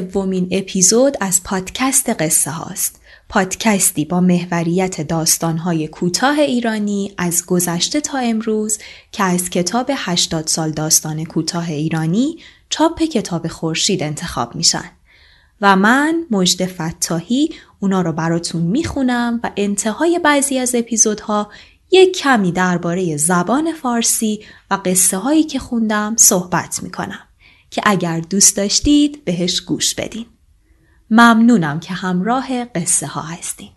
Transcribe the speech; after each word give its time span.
سومین 0.00 0.48
اپیزود 0.50 1.16
از 1.20 1.42
پادکست 1.42 2.08
قصه 2.08 2.50
هاست. 2.50 3.00
پادکستی 3.28 4.04
با 4.04 4.20
محوریت 4.20 5.00
داستانهای 5.00 5.88
کوتاه 5.88 6.38
ایرانی 6.38 7.14
از 7.18 7.46
گذشته 7.46 8.00
تا 8.00 8.18
امروز 8.18 8.78
که 9.12 9.24
از 9.24 9.50
کتاب 9.50 9.90
80 9.94 10.46
سال 10.46 10.70
داستان 10.70 11.24
کوتاه 11.24 11.70
ایرانی 11.70 12.36
چاپ 12.68 13.02
کتاب 13.02 13.48
خورشید 13.48 14.02
انتخاب 14.02 14.54
میشن. 14.54 14.90
و 15.60 15.76
من 15.76 16.26
مجد 16.30 16.66
فتاحی 16.66 17.50
اونا 17.80 18.02
رو 18.02 18.12
براتون 18.12 18.62
می‌خونم 18.62 19.40
و 19.42 19.50
انتهای 19.56 20.18
بعضی 20.18 20.58
از 20.58 20.74
اپیزودها 20.74 21.50
یک 21.90 22.18
کمی 22.18 22.52
درباره 22.52 23.16
زبان 23.16 23.72
فارسی 23.72 24.40
و 24.70 24.78
قصه 24.84 25.16
هایی 25.16 25.44
که 25.44 25.58
خوندم 25.58 26.16
صحبت 26.18 26.82
می‌کنم. 26.82 27.28
که 27.72 27.82
اگر 27.84 28.20
دوست 28.20 28.56
داشتید 28.56 29.24
بهش 29.24 29.60
گوش 29.60 29.94
بدین. 29.94 30.26
ممنونم 31.10 31.80
که 31.80 31.94
همراه 31.94 32.64
قصه 32.64 33.06
ها 33.06 33.22
هستیم. 33.22 33.70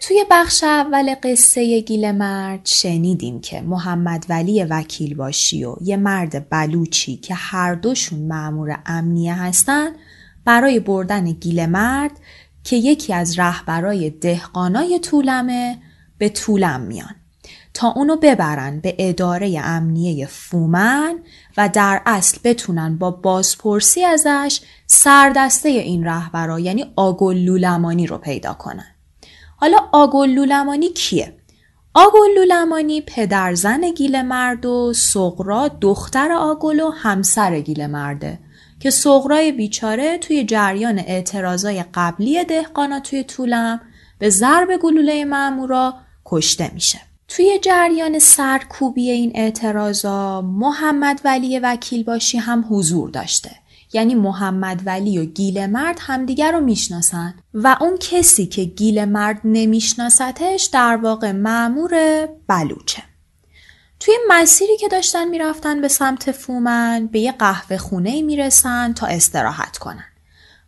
توی 0.00 0.24
بخش 0.30 0.64
اول 0.64 1.14
قصه 1.22 1.80
گیل 1.80 2.12
مرد 2.12 2.66
شنیدیم 2.66 3.40
که 3.40 3.60
محمد 3.60 4.26
ولی 4.28 4.64
وکیل 4.64 5.14
باشی 5.14 5.64
و 5.64 5.76
یه 5.80 5.96
مرد 5.96 6.48
بلوچی 6.48 7.16
که 7.16 7.34
هر 7.34 7.74
دوشون 7.74 8.18
معمور 8.18 8.82
امنیه 8.86 9.34
هستن 9.34 9.90
برای 10.44 10.80
بردن 10.80 11.24
گیل 11.24 11.66
مرد 11.66 12.12
که 12.64 12.76
یکی 12.76 13.14
از 13.14 13.38
رهبرای 13.38 14.10
دهقانای 14.10 14.98
طولمه 14.98 15.78
به 16.18 16.28
طولم 16.28 16.80
میان 16.80 17.14
تا 17.74 17.88
اونو 17.88 18.16
ببرن 18.16 18.80
به 18.80 18.94
اداره 18.98 19.60
امنیه 19.64 20.26
فومن 20.26 21.18
و 21.56 21.68
در 21.68 22.02
اصل 22.06 22.38
بتونن 22.44 22.98
با 22.98 23.10
بازپرسی 23.10 24.04
ازش 24.04 24.60
سردسته 24.86 25.68
این 25.68 26.04
رهبرا 26.04 26.60
یعنی 26.60 26.92
آگل 26.96 27.36
لولمانی 27.36 28.06
رو 28.06 28.18
پیدا 28.18 28.52
کنن. 28.52 28.94
حالا 29.56 29.78
آگل 29.92 30.28
لولمانی 30.28 30.88
کیه؟ 30.88 31.36
آگل 31.94 32.28
لولمانی 32.36 33.00
پدرزن 33.00 33.90
گیل 33.90 34.22
مرد 34.22 34.66
و 34.66 34.92
سقرا 34.92 35.68
دختر 35.68 36.32
آگل 36.32 36.80
و 36.80 36.90
همسر 36.90 37.60
گیل 37.60 37.86
مرده 37.86 38.38
که 38.80 38.90
سغرای 38.90 39.52
بیچاره 39.52 40.18
توی 40.18 40.44
جریان 40.44 40.98
اعتراضای 40.98 41.84
قبلی 41.94 42.44
دهقانا 42.44 43.00
توی 43.00 43.24
طولم 43.24 43.80
به 44.18 44.30
ضرب 44.30 44.68
گلوله 44.82 45.24
مامورا 45.24 45.94
کشته 46.26 46.70
میشه. 46.74 47.00
توی 47.28 47.58
جریان 47.62 48.18
سرکوبی 48.18 49.10
این 49.10 49.32
اعتراضا 49.34 50.40
محمد 50.40 51.20
ولی 51.24 51.58
وکیل 51.58 52.04
باشی 52.04 52.38
هم 52.38 52.64
حضور 52.70 53.10
داشته. 53.10 53.50
یعنی 53.92 54.14
محمد 54.14 54.82
ولی 54.86 55.18
و 55.18 55.24
گیل 55.24 55.66
مرد 55.66 55.98
همدیگر 56.00 56.52
رو 56.52 56.60
می‌شناسن 56.60 57.34
و 57.54 57.76
اون 57.80 57.96
کسی 58.00 58.46
که 58.46 58.64
گیل 58.64 59.04
مرد 59.04 59.40
نمیشناستش 59.44 60.70
در 60.72 60.96
واقع 60.96 61.32
معمور 61.32 62.26
بلوچه. 62.48 63.02
توی 64.00 64.14
مسیری 64.28 64.76
که 64.76 64.88
داشتن 64.88 65.28
می‌رفتن 65.28 65.80
به 65.80 65.88
سمت 65.88 66.32
فومن 66.32 67.08
به 67.12 67.20
یه 67.20 67.32
قهوه 67.32 67.76
خونه 67.76 68.22
می‌رسن 68.22 68.92
تا 68.92 69.06
استراحت 69.06 69.78
کنن. 69.78 70.04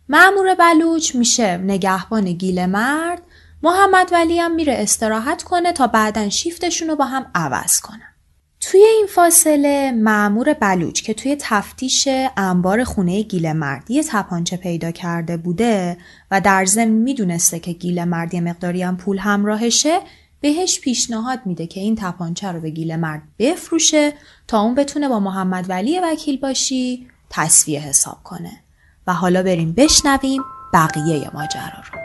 معمور 0.09 0.55
بلوچ 0.55 1.15
میشه 1.15 1.57
نگهبان 1.57 2.31
گیل 2.31 2.65
مرد 2.65 3.21
محمد 3.63 4.09
ولی 4.11 4.39
هم 4.39 4.55
میره 4.55 4.75
استراحت 4.77 5.43
کنه 5.43 5.71
تا 5.71 5.87
بعدا 5.87 6.29
شیفتشون 6.29 6.87
رو 6.87 6.95
با 6.95 7.05
هم 7.05 7.25
عوض 7.35 7.79
کنن. 7.79 8.13
توی 8.59 8.83
این 8.83 9.07
فاصله 9.09 9.91
معمور 9.91 10.53
بلوچ 10.53 11.01
که 11.01 11.13
توی 11.13 11.37
تفتیش 11.39 12.07
انبار 12.37 12.83
خونه 12.83 13.21
گیل 13.21 13.53
مرد 13.53 13.91
یه 13.91 14.03
تپانچه 14.03 14.57
پیدا 14.57 14.91
کرده 14.91 15.37
بوده 15.37 15.97
و 16.31 16.41
در 16.41 16.65
ضمن 16.65 16.87
می‌دونسته 16.87 17.59
که 17.59 17.71
گیل 17.71 18.03
مرد 18.03 18.33
یه 18.33 18.41
مقداری 18.41 18.83
هم 18.83 18.97
پول 18.97 19.17
همراهشه 19.17 19.99
بهش 20.43 20.79
پیشنهاد 20.79 21.39
میده 21.45 21.67
که 21.67 21.79
این 21.79 21.95
تپانچه 21.95 22.51
رو 22.51 22.59
به 22.59 22.69
گیل 22.69 22.95
مرد 22.95 23.21
بفروشه 23.39 24.13
تا 24.47 24.61
اون 24.61 24.75
بتونه 24.75 25.09
با 25.09 25.19
محمد 25.19 25.69
ولی 25.69 25.99
وکیل 25.99 26.39
باشی 26.39 27.07
تصویه 27.29 27.79
حساب 27.79 28.23
کنه. 28.23 28.63
و 29.07 29.13
حالا 29.13 29.43
بریم 29.43 29.73
بشنویم 29.73 30.43
بقیه 30.73 31.31
ماجرا 31.33 31.83
رو. 31.91 31.99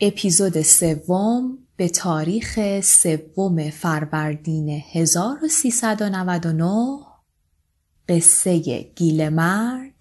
اپیزود 0.00 0.62
سوم 0.62 1.58
به 1.76 1.88
تاریخ 1.88 2.80
سوم 2.80 3.70
فروردین 3.70 4.82
1399 4.92 6.98
قصه 8.08 8.58
گیل 8.96 9.28
مرد. 9.28 9.91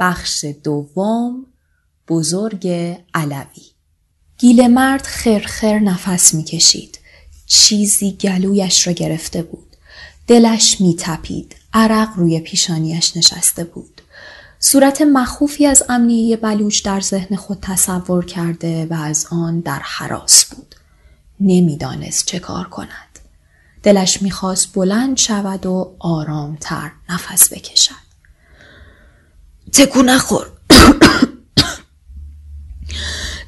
بخش 0.00 0.44
دوم 0.64 1.46
بزرگ 2.08 2.68
علوی 3.14 3.62
مرد 4.68 5.02
خرخر 5.02 5.78
نفس 5.78 6.34
می‌کشید. 6.34 6.98
چیزی 7.46 8.12
گلویش 8.12 8.86
را 8.86 8.92
گرفته 8.92 9.42
بود. 9.42 9.76
دلش 10.26 10.80
میتپید. 10.80 11.56
عرق 11.72 12.08
روی 12.16 12.40
پیشانیش 12.40 13.16
نشسته 13.16 13.64
بود. 13.64 14.00
صورت 14.58 15.02
مخوفی 15.02 15.66
از 15.66 15.82
امنیه 15.88 16.36
بلوچ 16.36 16.84
در 16.84 17.00
ذهن 17.00 17.36
خود 17.36 17.58
تصور 17.62 18.24
کرده 18.24 18.86
و 18.86 18.94
از 18.94 19.26
آن 19.30 19.60
در 19.60 19.80
حراس 19.82 20.44
بود. 20.44 20.74
نمی‌دانست 21.40 22.26
چه 22.26 22.38
کار 22.38 22.68
کند. 22.68 23.18
دلش 23.82 24.22
می‌خواست 24.22 24.74
بلند 24.74 25.16
شود 25.16 25.66
و 25.66 25.96
آرامتر 25.98 26.90
نفس 27.08 27.52
بکشد. 27.52 28.09
تکو 29.72 30.02
نخور 30.02 30.46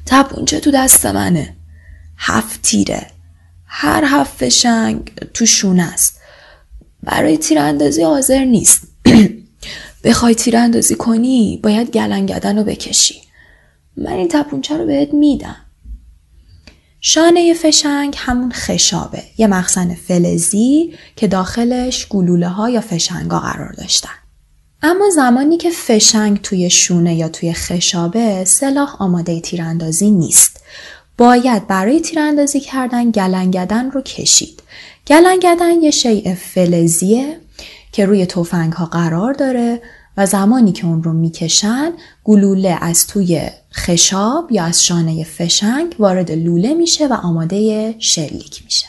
تپونچه 0.05 0.59
تو 0.59 0.71
دست 0.71 1.05
منه. 1.05 1.55
هفت 2.17 2.61
تیره. 2.61 3.07
هر 3.65 4.03
هفت 4.07 4.37
فشنگ 4.37 5.11
تو 5.33 5.45
شونه 5.45 5.93
است. 5.93 6.19
برای 7.03 7.37
تیراندازی 7.37 8.03
حاضر 8.03 8.45
نیست. 8.45 8.81
بخوای 10.03 10.35
تیراندازی 10.35 10.95
کنی 10.95 11.59
باید 11.63 11.91
گلنگدن 11.91 12.57
رو 12.57 12.63
بکشی. 12.63 13.21
من 13.97 14.11
این 14.11 14.27
تپونچه 14.27 14.77
رو 14.77 14.85
بهت 14.85 15.13
میدم. 15.13 15.55
شانه 17.01 17.53
فشنگ 17.53 18.15
همون 18.17 18.51
خشابه. 18.51 19.23
یه 19.37 19.47
مخزن 19.47 19.95
فلزی 19.95 20.93
که 21.15 21.27
داخلش 21.27 22.07
گلوله 22.07 22.47
ها 22.47 22.69
یا 22.69 22.81
فشنگا 22.81 23.39
قرار 23.39 23.73
داشتن. 23.73 24.22
اما 24.85 25.09
زمانی 25.09 25.57
که 25.57 25.69
فشنگ 25.69 26.41
توی 26.41 26.69
شونه 26.69 27.15
یا 27.15 27.29
توی 27.29 27.53
خشابه 27.53 28.45
سلاح 28.45 28.95
آماده 28.99 29.39
تیراندازی 29.39 30.11
نیست. 30.11 30.63
باید 31.17 31.67
برای 31.67 32.01
تیراندازی 32.01 32.59
کردن 32.59 33.11
گلنگدن 33.11 33.91
رو 33.91 34.01
کشید. 34.01 34.63
گلنگدن 35.07 35.81
یه 35.81 35.91
شیء 35.91 36.35
فلزیه 36.35 37.39
که 37.91 38.05
روی 38.05 38.25
توفنگ 38.25 38.73
ها 38.73 38.85
قرار 38.85 39.33
داره 39.33 39.81
و 40.17 40.25
زمانی 40.25 40.71
که 40.71 40.85
اون 40.85 41.03
رو 41.03 41.13
می‌کشن 41.13 41.91
گلوله 42.23 42.77
از 42.81 43.07
توی 43.07 43.41
خشاب 43.73 44.51
یا 44.51 44.63
از 44.63 44.85
شانه 44.85 45.23
فشنگ 45.23 45.95
وارد 45.99 46.31
لوله 46.31 46.73
میشه 46.73 47.07
و 47.07 47.13
آماده 47.13 47.95
شلیک 47.99 48.63
میشه. 48.65 48.87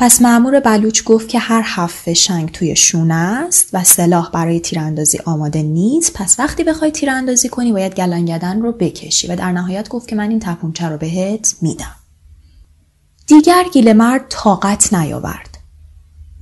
پس 0.00 0.22
معمور 0.22 0.60
بلوچ 0.60 1.04
گفت 1.04 1.28
که 1.28 1.38
هر 1.38 1.62
هفت 1.64 2.12
شنگ 2.12 2.52
توی 2.52 2.76
شونه 2.76 3.14
است 3.14 3.68
و 3.72 3.84
سلاح 3.84 4.30
برای 4.30 4.60
تیراندازی 4.60 5.18
آماده 5.24 5.62
نیست. 5.62 6.12
پس 6.12 6.36
وقتی 6.38 6.64
بخوای 6.64 6.90
تیراندازی 6.90 7.48
کنی 7.48 7.72
باید 7.72 7.94
گلنگدن 7.94 8.62
رو 8.62 8.72
بکشی 8.72 9.26
و 9.26 9.36
در 9.36 9.52
نهایت 9.52 9.88
گفت 9.88 10.08
که 10.08 10.16
من 10.16 10.30
این 10.30 10.40
تپونچه 10.40 10.88
رو 10.88 10.96
بهت 10.96 11.54
میدم. 11.62 11.94
دیگر 13.26 13.64
گیل 13.72 13.92
مرد 13.92 14.24
طاقت 14.28 14.94
نیاورد. 14.94 15.58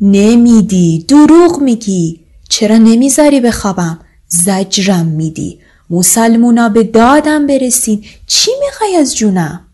نمیدی 0.00 1.04
دروغ 1.08 1.60
میگی. 1.60 2.20
چرا 2.48 2.76
نمی‌ذاری 2.76 3.40
بخوابم 3.40 3.98
زجرم 4.28 5.06
میدی. 5.06 5.60
مسلمونا 5.90 6.68
به 6.68 6.84
دادم 6.84 7.46
برسین. 7.46 8.04
چی 8.26 8.50
می‌خوای 8.66 8.96
از 8.96 9.16
جونم؟ 9.16 9.67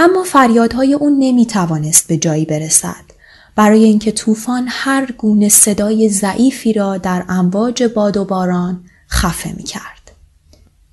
اما 0.00 0.22
فریادهای 0.22 0.94
اون 0.94 1.18
نمی‌توانست 1.18 2.08
به 2.08 2.16
جایی 2.16 2.44
برسد. 2.44 3.04
برای 3.56 3.84
اینکه 3.84 4.12
طوفان 4.12 4.66
هر 4.68 5.12
گونه 5.12 5.48
صدای 5.48 6.08
ضعیفی 6.08 6.72
را 6.72 6.98
در 6.98 7.24
امواج 7.28 7.82
باد 7.82 8.16
و 8.16 8.24
باران 8.24 8.84
خفه 9.10 9.52
می‌کرد. 9.52 10.12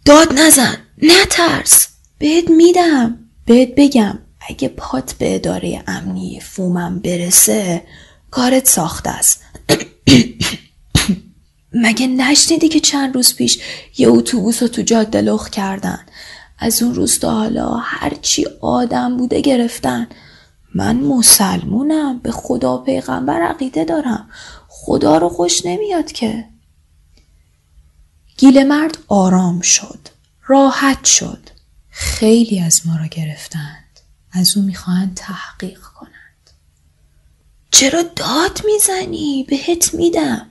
داد 0.05 0.39
نزن 0.39 0.77
نترس. 1.01 1.87
بهت 2.19 2.49
میدم 2.49 3.19
بهت 3.45 3.69
بگم. 3.77 4.19
اگه 4.49 4.67
پات 4.67 5.13
به 5.13 5.35
اداره 5.35 5.83
امنی 5.87 6.39
فومم 6.39 6.99
برسه 6.99 7.83
کارت 8.31 8.67
ساخته 8.67 9.09
است. 9.09 9.41
مگه 11.83 12.07
نشنیدی 12.07 12.69
که 12.69 12.79
چند 12.79 13.15
روز 13.15 13.35
پیش 13.35 13.59
یه 13.97 14.07
اتوبوس 14.09 14.61
رو 14.61 14.67
تو 14.67 14.81
جاده 14.81 15.21
لخ 15.21 15.49
کردن؟ 15.49 15.99
از 16.59 16.83
اون 16.83 16.95
روز 16.95 17.19
تا 17.19 17.31
حالا 17.31 17.75
هرچی 17.75 18.45
آدم 18.61 19.17
بوده 19.17 19.41
گرفتن. 19.41 20.07
من 20.75 20.95
مسلمونم. 20.95 22.19
به 22.19 22.31
خدا 22.31 22.77
پیغمبر 22.77 23.41
عقیده 23.41 23.85
دارم. 23.85 24.29
خدا 24.67 25.17
رو 25.17 25.29
خوش 25.29 25.65
نمیاد 25.65 26.11
که. 26.11 26.45
گیل 28.37 28.63
مرد 28.63 28.97
آرام 29.07 29.61
شد. 29.61 29.99
راحت 30.47 31.05
شد. 31.05 31.49
خیلی 31.89 32.59
از 32.59 32.81
ما 32.87 32.95
را 32.95 33.05
گرفتند. 33.05 33.99
از 34.31 34.57
او 34.57 34.63
می‌خواهند 34.63 35.13
تحقیق 35.15 35.79
کنند. 35.79 36.49
چرا 37.71 38.01
داد 38.01 38.61
می‌زنی؟ 38.65 39.45
بهت 39.49 39.93
میدم. 39.93 40.47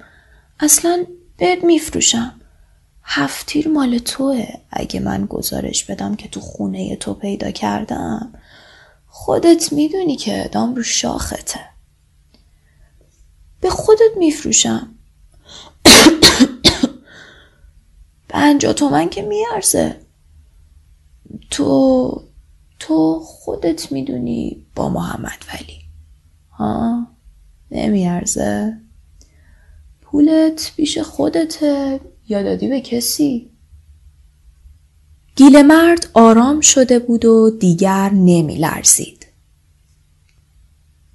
اصلا 0.60 1.04
بهت 1.36 1.64
میفروشم. 1.64 2.40
هفتیر 3.08 3.68
مال 3.68 3.98
توه. 3.98 4.46
اگه 4.70 5.00
من 5.00 5.26
گزارش 5.26 5.84
بدم 5.84 6.14
که 6.14 6.28
تو 6.28 6.40
خونه 6.40 6.96
تو 6.96 7.14
پیدا 7.14 7.50
کردم 7.50 8.32
خودت 9.06 9.72
می‌دونی 9.72 10.16
که 10.16 10.48
دام 10.52 10.74
رو 10.74 10.82
شاخته. 10.82 11.60
به 13.60 13.70
خودت 13.70 14.16
میفروشم. 14.16 14.94
پنجا 18.28 18.72
تومن 18.72 19.08
که 19.08 19.22
میارزه. 19.22 20.00
تو 21.50 22.22
تو 22.78 23.20
خودت 23.20 23.92
می‌دونی 23.92 24.66
با 24.74 24.88
محمد 24.88 25.44
ولی. 25.52 25.80
ها؟ 26.50 27.06
نمیارزه. 27.70 28.80
پولت 30.02 30.72
پیش 30.76 30.98
خودته. 30.98 32.00
یا 32.28 32.42
دادی 32.42 32.68
به 32.68 32.80
کسی 32.80 33.50
گیل 35.36 35.62
مرد 35.62 36.10
آرام 36.14 36.60
شده 36.60 36.98
بود 36.98 37.24
و 37.24 37.50
دیگر 37.50 38.10
نمی 38.10 38.56
لرزید. 38.56 39.26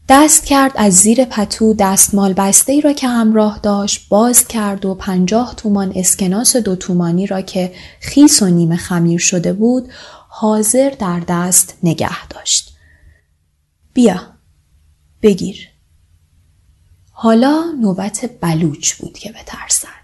دست 0.10 0.46
کرد 0.46 0.72
از 0.76 0.94
زیر 0.94 1.26
پتو 1.26 1.74
دستمال 1.74 2.34
بسته 2.34 2.80
را 2.80 2.94
که 2.94 3.08
همراه 3.08 3.60
داشت 3.64 4.10
باز 4.10 4.48
کرد 4.48 4.86
و 4.86 4.96
پنجاه 4.96 5.56
تومان 5.56 5.94
اسکناس 5.96 6.56
دو 6.56 6.76
تومانی 6.76 7.28
را 7.28 7.42
که 7.42 7.74
خیس 8.00 8.42
و 8.42 8.46
نیمه 8.50 8.76
خمیر 8.76 9.20
شده 9.20 9.54
بود 9.54 9.90
حاضر 10.30 10.90
در 10.90 11.20
دست 11.28 11.78
نگه 11.84 12.28
داشت. 12.28 12.78
بیا 13.94 14.22
بگیر. 15.22 15.68
حالا 17.12 17.64
نوبت 17.82 18.30
بلوچ 18.42 18.94
بود 18.94 19.18
که 19.18 19.32
بترسد. 19.32 20.01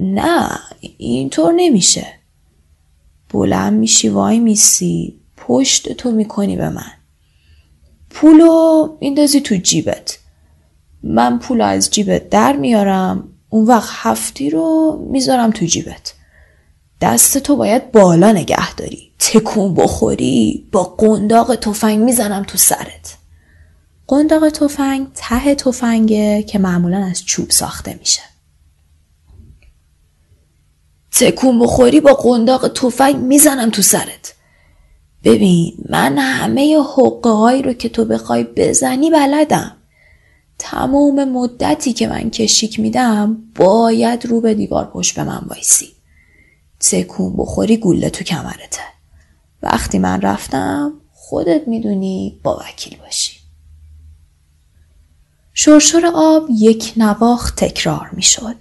نه 0.00 0.58
اینطور 0.98 1.52
نمیشه. 1.56 2.06
بلند 3.30 3.72
میشی 3.72 4.08
وای 4.08 4.38
میسی 4.38 5.20
پشت 5.36 5.92
تو 5.92 6.10
می‌کنی 6.10 6.56
به 6.56 6.68
من. 6.68 6.92
پولو 8.10 8.88
میندازی 9.00 9.40
تو 9.40 9.56
جیبت. 9.56 10.18
من 11.02 11.38
پول 11.38 11.60
از 11.60 11.90
جیبت 11.90 12.28
در 12.28 12.56
میارم 12.56 13.28
اون 13.48 13.64
وقت 13.66 13.90
هفتی 13.92 14.50
رو 14.50 14.98
می‌ذارم 15.10 15.50
تو 15.50 15.66
جیبت. 15.66 16.14
دست 17.00 17.38
تو 17.38 17.56
باید 17.56 17.92
بالا 17.92 18.32
نگه 18.32 18.74
داری. 18.74 19.12
تکون 19.18 19.74
بخوری 19.74 20.68
با 20.72 20.82
قنداق 20.82 21.54
تفنگ 21.54 21.98
می‌زنم 21.98 22.42
تو 22.42 22.58
سرت. 22.58 23.16
قنداق 24.08 24.48
تفنگ 24.50 25.06
ته 25.14 25.54
تفنگه 25.54 26.42
که 26.42 26.58
معمولا 26.58 27.04
از 27.04 27.24
چوب 27.24 27.50
ساخته 27.50 27.96
میشه. 28.00 28.22
تکون 31.12 31.58
بخوری 31.58 32.00
با 32.00 32.14
قنداق 32.14 32.68
تفنگ 32.68 33.16
می‌زنم 33.16 33.70
تو 33.70 33.82
سرت. 33.82 34.34
ببین 35.24 35.74
من 35.88 36.18
همه 36.18 36.78
حقه 36.96 37.30
هایی 37.30 37.62
رو 37.62 37.72
که 37.72 37.88
تو 37.88 38.04
بخوای 38.04 38.44
بزنی 38.56 39.10
بلدم. 39.10 39.76
تمام 40.58 41.24
مدتی 41.24 41.92
که 41.92 42.08
من 42.08 42.30
کشیک 42.30 42.80
میدم 42.80 43.36
باید 43.54 44.26
رو 44.26 44.40
به 44.40 44.54
دیوار 44.54 44.84
پشت 44.84 45.14
به 45.14 45.24
من 45.24 45.44
وایسی. 45.46 45.88
تکون 46.80 47.36
بخوری 47.36 47.76
گوله 47.76 48.10
تو 48.10 48.24
کمرته. 48.24 48.80
وقتی 49.62 49.98
من 49.98 50.20
رفتم 50.20 50.92
خودت 51.12 51.68
می‌دونی 51.68 52.40
با 52.42 52.56
وکیل 52.56 52.98
باشی. 52.98 53.32
شرشر 55.54 56.12
آب 56.14 56.46
یک 56.50 56.92
نواخ 56.96 57.50
تکرار 57.50 58.10
می‌شد. 58.12 58.56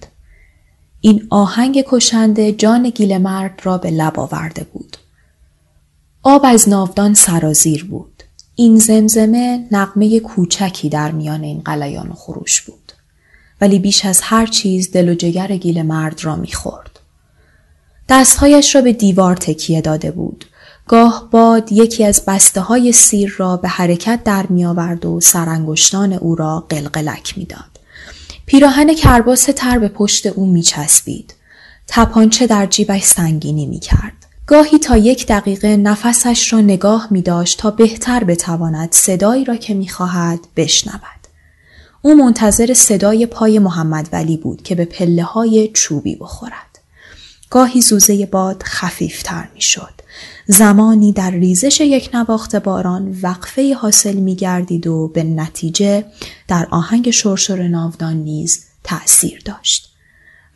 این 1.02 1.28
آهنگ 1.30 1.84
کشنده 1.88 2.52
جان 2.52 2.90
گیل 2.90 3.18
مرد 3.18 3.60
را 3.64 3.78
به 3.78 3.92
لب 3.92 4.20
آورده 4.20 4.64
بود. 4.64 4.98
آب 6.24 6.42
از 6.46 6.70
ناودان 6.70 7.14
سرازیر 7.14 7.86
بود. 7.86 8.24
این 8.56 8.78
زمزمه 8.78 9.68
نقمه 9.72 10.20
کوچکی 10.20 10.90
در 10.90 11.12
میان 11.12 11.44
این 11.44 11.62
قلیان 11.62 12.10
و 12.10 12.14
خروش 12.14 12.62
بود. 12.62 12.92
ولی 13.62 13.80
بیش 13.80 14.06
از 14.06 14.22
هر 14.24 14.46
چیز 14.46 14.92
دل 14.92 15.10
و 15.10 15.14
جگر 15.14 15.58
گیل 15.58 15.82
مرد 15.82 16.26
را 16.26 16.36
می‌خورد. 16.36 17.00
دستهایش 18.10 18.76
را 18.76 18.82
به 18.82 18.94
دیوار 18.94 19.36
تکیه 19.36 19.82
داده 19.82 20.12
بود. 20.12 20.46
گاه 20.88 21.28
باد 21.32 21.72
یکی 21.72 22.06
از 22.06 22.24
بسته 22.28 22.62
های 22.62 22.92
سیر 22.92 23.36
را 23.38 23.58
به 23.58 23.68
حرکت 23.68 24.24
در 24.24 24.48
می 24.48 24.66
آورد 24.66 25.06
و 25.06 25.20
سرانگشتان 25.20 26.14
او 26.14 26.36
را 26.36 26.66
قلقلک 26.70 27.38
می‌داد. 27.38 27.71
پیراهن 28.52 28.94
کرباس 28.94 29.50
تر 29.56 29.80
به 29.80 29.88
پشت 29.88 30.26
او 30.26 30.46
می 30.46 30.64
چسبید. 30.64 31.34
تپانچه 31.88 32.48
در 32.48 32.66
جیبش 32.66 33.04
سنگینی 33.04 33.66
می 33.66 33.80
کرد. 33.80 34.14
گاهی 34.48 34.80
تا 34.80 34.98
یک 34.98 35.28
دقیقه 35.28 35.78
نفسش 35.78 36.54
را 36.54 36.62
نگاه 36.62 37.08
می 37.12 37.22
داشت 37.22 37.60
تا 37.60 37.72
بهتر 37.72 38.24
بتواند 38.24 38.92
صدایی 38.92 39.46
را 39.46 39.56
که 39.56 39.74
می 39.74 39.90
خواهد 39.90 40.40
بشنود. 40.56 41.28
او 42.02 42.16
منتظر 42.16 42.74
صدای 42.74 43.26
پای 43.26 43.60
محمد 43.60 44.10
ولی 44.12 44.38
بود 44.38 44.62
که 44.62 44.76
به 44.76 44.86
پله 44.86 45.24
های 45.24 45.72
چوبی 45.74 46.16
بخورد. 46.16 46.80
گاهی 47.50 47.82
زوزه 47.82 48.26
باد 48.26 48.64
خفیفتر 48.64 49.48
می 49.54 49.62
شد. 49.62 50.01
زمانی 50.48 51.14
در 51.14 51.32
ریزش 51.32 51.82
یک 51.82 52.10
نواخت 52.14 52.56
باران 52.56 53.18
وقفه 53.22 53.74
حاصل 53.74 54.16
می 54.16 54.36
گردید 54.36 54.88
و 54.88 55.08
به 55.08 55.24
نتیجه 55.24 56.06
در 56.48 56.68
آهنگ 56.72 57.10
شرشر 57.10 57.68
ناودان 57.68 58.18
نیز 58.18 58.66
تأثیر 58.84 59.42
داشت. 59.46 59.92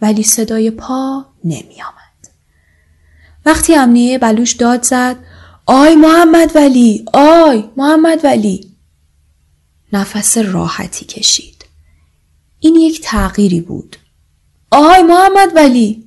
ولی 0.02 0.24
صدای 0.24 0.72
پا 0.72 1.26
نمی 1.44 1.82
آمد. 1.82 2.32
وقتی 3.46 3.76
امنیه 3.76 4.18
بلوش 4.18 4.52
داد 4.52 4.84
زد 4.84 5.16
آی 5.66 5.96
محمد 5.96 6.56
ولی 6.56 7.06
آی 7.14 7.64
محمد 7.78 8.26
ولی 8.26 8.72
نفس 9.94 10.38
راحتی 10.38 11.06
کشید. 11.06 11.66
این 12.60 12.76
یک 12.76 13.02
تغییری 13.04 13.62
بود. 13.62 13.98
آی 14.72 15.04
محمد 15.04 15.52
ولی 15.56 16.05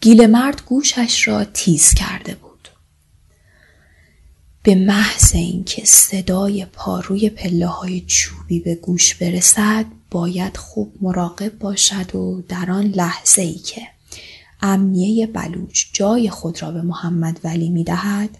گیل 0.00 0.26
مرد 0.26 0.62
گوشش 0.66 1.28
را 1.28 1.44
تیز 1.44 1.94
کرده 1.94 2.34
بود. 2.34 2.68
به 4.62 4.74
محض 4.74 5.34
اینکه 5.34 5.84
صدای 5.84 6.66
پاروی 6.72 7.30
پله 7.30 7.66
های 7.66 8.00
چوبی 8.00 8.60
به 8.60 8.74
گوش 8.74 9.14
برسد 9.14 9.84
باید 10.10 10.56
خوب 10.56 10.94
مراقب 11.00 11.58
باشد 11.58 12.14
و 12.14 12.42
در 12.48 12.70
آن 12.70 12.84
لحظه 12.84 13.42
ای 13.42 13.54
که 13.54 13.82
امنیه 14.62 15.26
بلوچ 15.26 15.86
جای 15.92 16.30
خود 16.30 16.62
را 16.62 16.70
به 16.70 16.82
محمد 16.82 17.40
ولی 17.44 17.70
می 17.70 17.84
دهد 17.84 18.38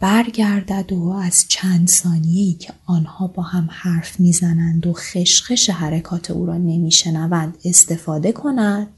برگردد 0.00 0.92
و 0.92 1.08
از 1.08 1.44
چند 1.48 1.88
ثانیه‌ای 1.88 2.52
که 2.52 2.72
آنها 2.86 3.26
با 3.26 3.42
هم 3.42 3.68
حرف 3.72 4.20
می‌زنند 4.20 4.86
و 4.86 4.92
خشخش 4.92 5.70
حرکات 5.70 6.30
او 6.30 6.46
را 6.46 6.56
نمیشنوند 6.56 7.58
استفاده 7.64 8.32
کند 8.32 8.88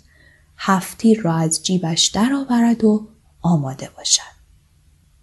هفتیر 0.59 1.21
را 1.21 1.35
از 1.35 1.63
جیبش 1.63 2.07
درآورد 2.07 2.85
و 2.85 3.09
آماده 3.43 3.91
باشد. 3.97 4.37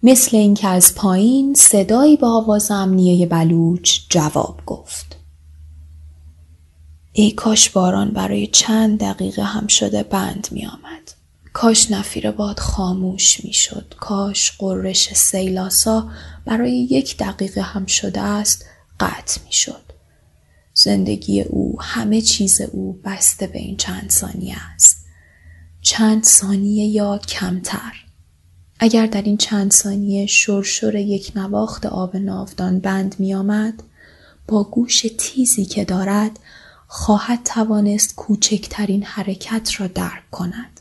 مثل 0.04 0.38
اینکه 0.38 0.68
از 0.68 0.96
پایین 0.96 1.54
صدایی 1.54 2.18
با 2.18 2.38
آواز 2.38 2.72
امنیه 2.72 3.26
بلوچ 3.26 4.00
جواب 4.10 4.62
گفت. 4.66 5.16
ای 7.14 7.32
کاش 7.32 7.70
باران 7.70 8.12
برای 8.12 8.48
چند 8.48 9.00
دقیقه 9.00 9.44
هم 9.44 9.68
شده 9.68 10.04
بند 10.04 10.48
می 10.52 10.66
آمد. 10.66 11.12
کاش 11.54 11.92
نفیر 11.92 12.32
باد 12.32 12.60
خاموش 12.60 13.46
می 13.46 13.54
شد. 13.54 13.94
کاش 14.00 14.52
قررش 14.58 15.14
سیلاسا 15.14 16.10
برای 16.46 16.78
یک 16.78 17.18
دقیقه 17.18 17.62
هم 17.62 17.86
شده 17.86 18.22
است 18.22 18.66
قطع 19.00 19.42
می 19.46 19.54
شد. 19.54 19.84
زندگی 20.74 21.42
او 21.42 21.82
همه 21.82 22.22
چیز 22.22 22.62
او 22.62 23.02
بسته 23.04 23.48
به 23.48 23.60
این 23.60 23.78
چند 23.78 24.10
ثانیه 24.10 24.56
است. 24.76 25.03
چند 25.84 26.24
ثانیه 26.24 26.86
یا 26.86 27.18
کمتر. 27.18 27.94
اگر 28.80 29.06
در 29.06 29.22
این 29.22 29.38
چند 29.38 29.72
ثانیه 29.72 30.26
شرشر 30.26 30.96
یک 30.96 31.32
نواخت 31.36 31.86
آب 31.86 32.16
ناودان 32.16 32.80
بند 32.80 33.16
می 33.20 33.34
آمد، 33.34 33.84
با 34.48 34.64
گوش 34.64 35.06
تیزی 35.18 35.66
که 35.66 35.86
دارد 35.86 36.40
خواهد 36.88 37.44
توانست 37.44 38.16
کوچکترین 38.16 39.04
حرکت 39.04 39.82
را 39.82 39.88
درک 39.88 40.32
کند. 40.32 40.80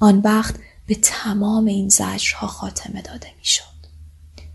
آن 0.00 0.18
وقت 0.18 0.54
به 0.86 0.94
تمام 0.94 1.64
این 1.64 1.88
زجرها 1.88 2.46
خاتمه 2.46 3.02
داده 3.02 3.28
می 3.38 3.44
شد. 3.44 3.62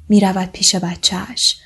می 0.09 0.19
رود 0.19 0.49
پیش 0.51 0.75
بچهش. 0.75 1.57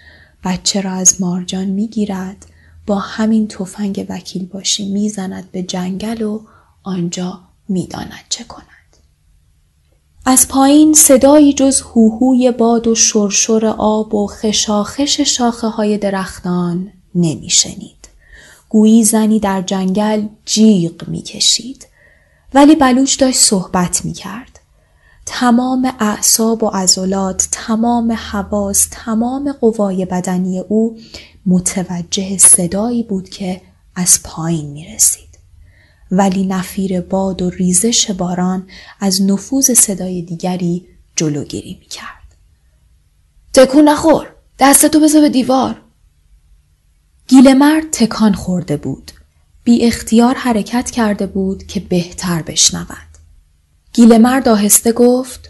بچه 0.44 0.82
را 0.82 0.92
از 0.92 1.22
مارجان 1.22 1.66
می 1.66 1.88
گیرد. 1.88 2.46
با 2.88 3.00
همین 3.00 3.48
تفنگ 3.48 4.06
وکیل 4.10 4.46
باشی 4.46 4.94
می 4.94 5.10
زند 5.10 5.52
به 5.52 5.64
جنگل 5.64 6.22
و 6.22 6.42
آنجا 6.84 7.45
می 7.70 7.88
داند 7.88 8.26
چه 8.30 8.44
کند. 8.44 8.66
از 10.26 10.48
پایین 10.48 10.94
صدایی 10.94 11.54
جز 11.54 11.82
هوهوی 11.82 12.52
باد 12.52 12.88
و 12.88 12.96
شرشر 12.96 13.66
آب 13.78 14.16
و 14.16 14.28
خشاخش 14.28 15.22
شاخه 15.22 15.68
های 15.68 15.98
درختان 15.98 16.92
نمی 17.16 17.50
شنید. 17.50 18.08
گویی 18.70 19.04
زنی 19.04 19.40
در 19.40 19.62
جنگل 19.62 20.28
جیغ 20.46 21.08
می 21.08 21.22
کشید. 21.22 21.88
ولی 22.54 22.76
بلوچ 22.76 23.20
داشت 23.20 23.40
صحبت 23.40 24.06
می 24.06 24.14
کرد. 24.14 24.60
تمام 25.26 25.94
اعصاب 26.00 26.64
و 26.64 26.68
عضلات، 26.68 27.48
تمام 27.52 28.12
حواس، 28.12 28.88
تمام 28.92 29.52
قوای 29.52 30.06
بدنی 30.06 30.60
او 30.60 30.98
متوجه 31.46 32.38
صدایی 32.38 33.04
بود 33.04 33.30
که 33.30 33.62
از 33.96 34.20
پایین 34.24 34.70
می 34.70 34.86
رسید. 34.86 35.25
ولی 36.12 36.46
نفیر 36.46 37.02
باد 37.02 37.42
و 37.42 37.50
ریزش 37.50 38.12
باران 38.12 38.68
از 39.00 39.22
نفوذ 39.22 39.72
صدای 39.72 40.22
دیگری 40.22 40.86
جلوگیری 41.16 41.78
می 41.80 41.86
کرد. 41.86 42.36
تکون 43.54 43.90
نخور! 43.90 44.36
دستتو 44.60 45.00
بذار 45.00 45.22
به 45.22 45.30
دیوار! 45.30 45.82
مرد 47.54 47.92
تکان 47.92 48.34
خورده 48.34 48.78
بود. 48.78 49.12
بی 49.64 49.86
اختیار 49.86 50.36
حرکت 50.36 50.92
کرده 50.92 51.28
بود 51.28 51.68
که 51.68 51.80
بهتر 51.80 52.42
بشنود. 52.42 53.08
مرد 54.18 54.48
آهسته 54.48 54.92
گفت 54.92 55.50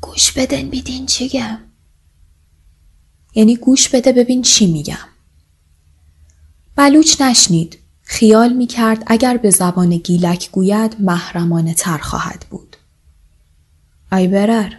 گوش 0.00 0.32
بدن 0.32 0.68
بیدین 0.68 1.06
چیگم؟ 1.06 1.58
یعنی 3.34 3.56
گوش 3.56 3.88
بده 3.88 4.12
ببین 4.12 4.42
چی 4.42 4.72
میگم. 4.72 5.08
بلوچ 6.76 7.20
نشنید. 7.20 7.78
خیال 8.10 8.52
می 8.52 8.66
کرد 8.66 9.02
اگر 9.06 9.36
به 9.36 9.50
زبان 9.50 9.96
گیلک 9.96 10.50
گوید 10.50 10.96
محرمانه 11.00 11.74
تر 11.74 11.98
خواهد 11.98 12.46
بود. 12.50 12.76
ای 14.12 14.28
برر 14.28 14.72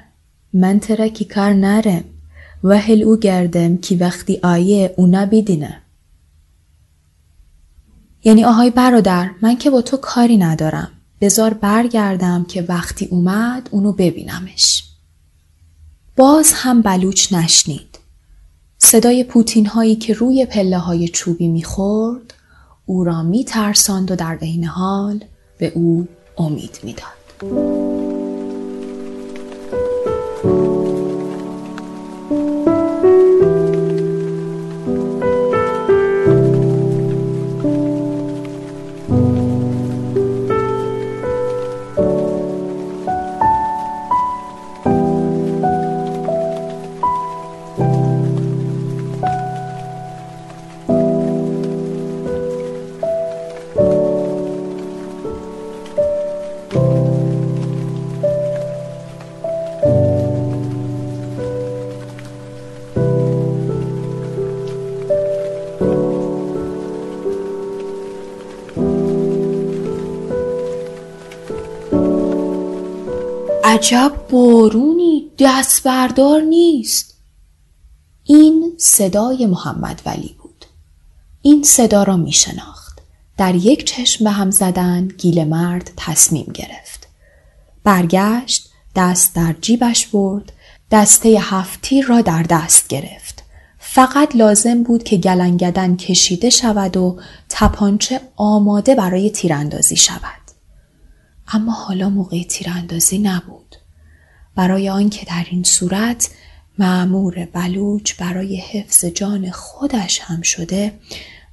من 0.54 0.80
ترکی 0.80 1.26
کار 1.26 1.54
نرم 1.54 2.04
و 2.64 2.78
هل 2.78 3.04
او 3.04 3.18
گردم 3.18 3.78
که 3.78 3.96
وقتی 3.96 4.40
آیه 4.44 4.94
اونا 4.98 5.26
بیدینه. 5.26 5.82
یعنی 8.24 8.44
آهای 8.44 8.70
برادر 8.70 9.32
من 9.42 9.58
که 9.58 9.70
با 9.70 9.82
تو 9.82 9.98
کاری 9.98 10.38
ندارم. 10.38 10.92
بزار 11.22 11.54
برگردم 11.54 12.44
که 12.44 12.62
وقتی 12.62 13.06
اومد 13.06 13.70
اونو 13.72 13.92
ببینمش. 13.92 14.84
باز 16.18 16.54
هم 16.56 16.82
بلوچ 16.82 17.34
نشنید. 17.34 18.00
صدای 18.78 19.24
پوتین 19.24 19.66
هایی 19.66 19.96
که 19.96 20.14
روی 20.14 20.46
پله 20.46 20.78
های 20.78 21.08
چوبی 21.08 21.48
می‌خورد 21.48 22.34
او 22.92 23.04
را 23.04 23.24
میترساند 23.24 24.12
و 24.12 24.16
در 24.16 24.36
عین 24.36 24.64
حال 24.64 25.24
به 25.58 25.72
او 25.76 26.08
امید 26.38 26.80
می‌داد. 26.84 28.11
عجب 73.82 74.14
بارونی 74.30 75.32
دست 75.40 75.84
بردار 75.84 76.42
نیست. 76.42 77.18
این 78.24 78.74
صدای 78.78 79.46
محمد 79.46 80.02
ولی 80.06 80.36
بود. 80.42 80.66
این 81.42 81.64
صدا 81.64 82.04
را 82.04 82.18
می 82.18 82.32
شناخت. 82.32 83.00
در 83.38 83.56
یک 83.56 83.86
چشم 83.86 84.24
به 84.24 84.32
هم 84.32 84.52
زدن 84.52 85.08
گیل 85.08 85.44
مرد 85.44 85.92
تصمیم 85.98 86.52
گرفت. 86.54 87.08
برگشت 87.84 88.70
دست 88.96 89.36
در 89.36 89.56
جیبش 89.62 90.08
برد 90.08 90.54
دسته 90.92 91.30
هفتی 91.42 92.02
را 92.02 92.22
در 92.22 92.44
دست 92.44 92.88
گرفت. 92.88 93.44
فقط 93.80 94.36
لازم 94.36 94.84
بود 94.84 95.04
که 95.04 95.18
گلنگدن 95.18 95.96
کشیده 95.96 96.50
شود 96.50 96.98
و 96.98 97.20
تپانچه 97.50 98.22
آماده 98.36 98.96
برای 98.96 99.30
تیراندازی 99.30 99.96
شود. 99.96 100.41
اما 101.54 101.72
حالا 101.72 102.10
موقع 102.10 102.44
تیراندازی 102.44 103.18
نبود. 103.18 103.76
برای 104.56 104.90
آنکه 104.90 105.26
در 105.26 105.46
این 105.52 105.64
صورت 105.64 106.30
معمور 106.78 107.46
بلوچ 107.46 108.14
برای 108.16 108.56
حفظ 108.56 109.06
جان 109.06 109.52
خودش 109.52 110.20
هم 110.20 110.42
شده 110.42 111.00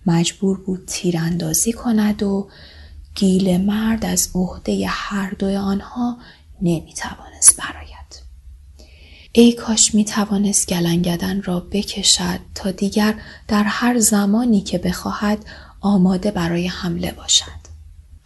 مجبور 0.06 0.64
بود 0.64 0.84
تیراندازی 0.86 1.72
کند 1.72 2.22
و 2.22 2.48
گیل 3.14 3.60
مرد 3.60 4.04
از 4.04 4.28
عهده 4.34 4.86
هر 4.88 5.30
دوی 5.30 5.56
آنها 5.56 6.18
نمی‌توانست 6.62 7.56
براید. 7.56 7.88
ای 9.32 9.52
کاش 9.52 9.94
می 9.94 10.04
توانست 10.04 10.68
گلنگدن 10.68 11.42
را 11.42 11.60
بکشد 11.60 12.40
تا 12.54 12.70
دیگر 12.70 13.14
در 13.48 13.62
هر 13.62 13.98
زمانی 13.98 14.60
که 14.60 14.78
بخواهد 14.78 15.44
آماده 15.80 16.30
برای 16.30 16.66
حمله 16.66 17.12
باشد. 17.12 17.67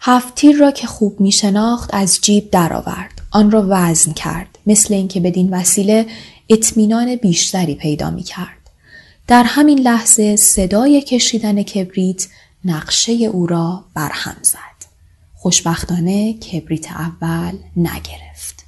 هفت 0.04 0.35
تیر 0.35 0.56
را 0.56 0.71
که 0.71 0.87
خوب 0.87 1.21
می 1.21 1.32
شناخت 1.32 1.90
از 1.94 2.21
جیب 2.21 2.50
درآورد. 2.50 3.23
آن 3.30 3.50
را 3.50 3.66
وزن 3.68 4.12
کرد. 4.12 4.59
مثل 4.66 4.94
اینکه 4.94 5.21
بدین 5.21 5.54
وسیله 5.54 6.06
اطمینان 6.49 7.16
بیشتری 7.16 7.75
پیدا 7.75 8.11
می 8.11 8.23
کرد. 8.23 8.71
در 9.26 9.42
همین 9.42 9.78
لحظه 9.78 10.37
صدای 10.37 11.02
کشیدن 11.02 11.62
کبریت 11.62 12.26
نقشه 12.64 13.12
او 13.12 13.47
را 13.47 13.85
برهم 13.94 14.37
زد. 14.42 14.59
خوشبختانه 15.35 16.32
کبریت 16.32 16.92
اول 16.92 17.59
نگرفت. 17.76 18.64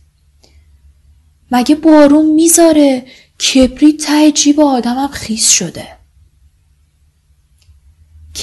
مگه 1.50 1.74
بارون 1.74 2.26
می‌ذاره 2.26 3.06
کبریت 3.54 4.06
ته 4.06 4.32
جیب 4.32 4.60
آدمم 4.60 5.08
خیس 5.08 5.50
شده. 5.50 5.88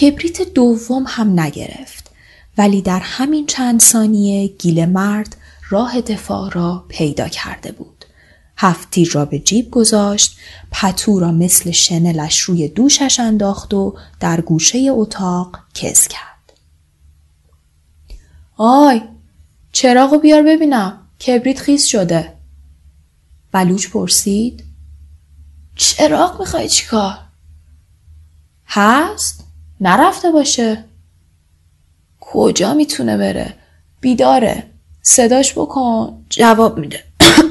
کبریت 0.02 0.42
دوم 0.54 1.04
هم 1.08 1.40
نگرفت. 1.40 2.11
ولی 2.58 2.82
در 2.82 3.00
همین 3.00 3.46
چند 3.46 3.82
ثانیه 3.82 4.48
گیل 4.48 4.86
مرد 4.86 5.36
راه 5.70 6.02
دفاع 6.02 6.50
را 6.52 6.86
پیدا 6.88 7.28
کرده 7.28 7.72
بود. 7.72 8.06
هفت 8.58 8.92
تیر 8.92 9.12
را 9.12 9.26
به 9.26 9.40
جیب 9.40 9.72
گذاشت، 9.72 10.38
پتو 10.72 11.20
را 11.20 11.32
مثل 11.32 11.72
شنلش 11.72 12.40
روی 12.40 12.68
دوشش 12.68 13.20
انداخت 13.20 13.74
و 13.74 13.96
در 14.20 14.42
گوشه 14.42 14.88
اتاق 14.90 15.60
کز 15.74 16.08
کرد. 16.08 16.54
آی 18.58 19.02
چراغو 19.72 20.18
بیار 20.18 20.44
ببینم 20.44 20.98
کبریت 21.28 21.60
خیس 21.60 21.86
شده. 21.86 22.34
بلوچ 23.52 23.88
پرسید 23.88 24.64
چراغ 25.76 26.40
می‌خوای 26.40 26.70
چیکار؟ 26.70 27.18
هست؟ 28.68 29.44
نرفته 29.82 30.32
باشه 30.32 30.84
کجا 32.34 32.74
می‌تونه 32.74 33.18
بره؟ 33.18 33.54
بیداره 34.02 34.64
صداش 35.02 35.54
بکن 35.54 36.26
جواب 36.30 36.78
میده 36.78 37.04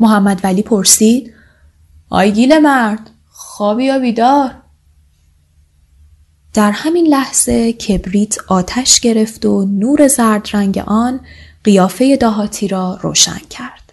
محمد 0.00 0.40
ولی 0.44 0.62
پرسید 0.62 1.32
آی 2.10 2.32
گیل 2.32 2.58
مرد 2.58 3.10
خوابی 3.30 3.84
یا 3.84 3.98
بیدار 3.98 4.54
در 6.54 6.70
همین 6.70 7.06
لحظه 7.06 7.72
کبریت 7.72 8.36
آتش 8.48 9.00
گرفت 9.00 9.46
و 9.46 9.64
نور 9.64 10.08
زرد 10.08 10.48
رنگ 10.52 10.82
آن 10.86 11.20
قیافه 11.64 12.16
دهاتی 12.16 12.68
را 12.68 12.98
روشن 13.02 13.40
کرد. 13.50 13.92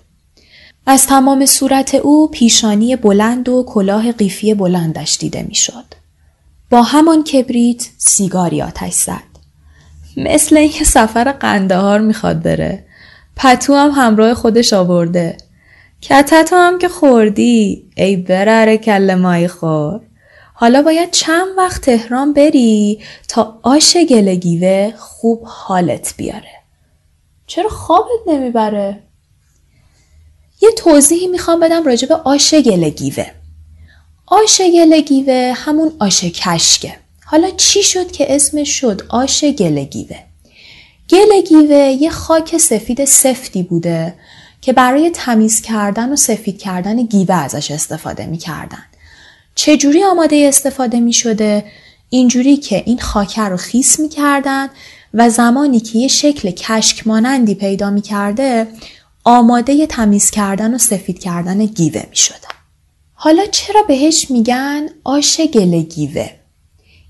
از 0.86 1.08
تمام 1.08 1.46
صورت 1.46 1.96
او 1.96 2.32
پیشانی 2.32 2.96
بلند 2.96 3.50
و 3.50 3.64
کلاه 3.68 4.12
قیفی 4.12 4.54
بلندش 4.54 5.18
دیده 5.18 5.44
می‌شد. 5.44 6.03
با 6.74 6.82
همان 6.82 7.24
کبریت 7.24 7.90
سیگاری 7.98 8.62
آتش 8.62 8.94
زد. 8.94 9.24
مثل 10.18 10.58
اینکه 10.58 10.86
سفر 10.86 11.32
قندهار 11.32 12.00
می‌خواد 12.00 12.42
بره. 12.42 12.86
پتو 13.36 13.76
هم 13.76 13.92
همراه 13.92 14.34
خودش 14.34 14.74
آورده. 14.74 15.38
کتتو 16.02 16.56
هم 16.56 16.78
که 16.78 16.90
خوردی 16.90 17.90
ای 17.98 18.16
برره 18.16 18.78
کل 18.78 19.16
مای 19.16 19.48
خور. 19.48 20.02
حالا 20.54 20.82
باید 20.82 21.12
چند 21.12 21.48
وقت 21.58 21.82
تهران 21.82 22.34
بری 22.34 23.04
تا 23.28 23.60
آش 23.64 23.98
گلگیوه 24.10 24.94
خوب 24.98 25.44
حالت 25.46 26.14
بیاره. 26.18 26.54
چرا 27.48 27.70
خوابت 27.70 28.28
نمی‌بره؟ 28.28 29.04
یه 30.62 30.72
توضیحی 30.72 31.28
می‌خوام 31.28 31.60
بدم 31.60 31.84
راجع 31.84 32.08
به 32.08 32.16
آش 32.16 32.54
گلگیوه. 32.54 33.43
آش 34.26 34.62
گلگیوه 34.62 35.54
همون 35.56 35.92
آش 36.00 36.24
کشکه. 36.24 36.96
حالا 37.26 37.50
چی 37.50 37.84
شد 37.84 38.12
که 38.12 38.36
اسمش 38.36 38.70
شد 38.70 39.02
آش 39.10 39.44
گلگیوه؟ 39.44 40.20
گلگیوه 41.10 41.98
یه 42.02 42.10
خاک 42.10 42.58
سفید 42.58 43.06
سفتی 43.06 43.64
بوده 43.64 44.14
که 44.62 44.74
برای 44.74 45.10
تمیز 45.10 45.62
کردن 45.62 46.14
و 46.14 46.16
سفید 46.16 46.60
کردن 46.60 47.04
گیوه 47.04 47.36
ازش 47.36 47.72
استفاده 47.72 48.26
می‌کردن. 48.26 48.84
چجوری 49.56 50.04
آماده 50.04 50.46
استفاده 50.50 51.00
می 51.00 51.14
شده؟ 51.14 51.66
اینجوری 52.10 52.58
که 52.58 52.84
این 52.86 53.00
خاکه 53.00 53.42
رو 53.42 53.58
خیس 53.58 54.00
می 54.00 54.10
کردن 54.10 54.70
و 55.14 55.30
زمانی 55.30 55.80
که 55.80 56.00
یه 56.00 56.08
شکل 56.08 56.52
کشک 56.52 57.08
مانندی 57.08 57.56
پیدا 57.56 57.90
می 57.90 58.02
کرده 58.02 58.68
آماده 59.24 59.88
تمیز 59.88 60.32
کردن 60.32 60.74
و 60.74 60.78
سفید 60.78 61.20
کردن 61.20 61.66
گیوه 61.66 62.04
می 62.10 62.16
شده. 62.16 62.53
حالا 63.24 63.46
چرا 63.46 63.84
بهش 63.84 64.32
میگن 64.32 64.90
آش 65.04 65.42
گل 65.42 65.82
گیوه؟ 65.82 66.30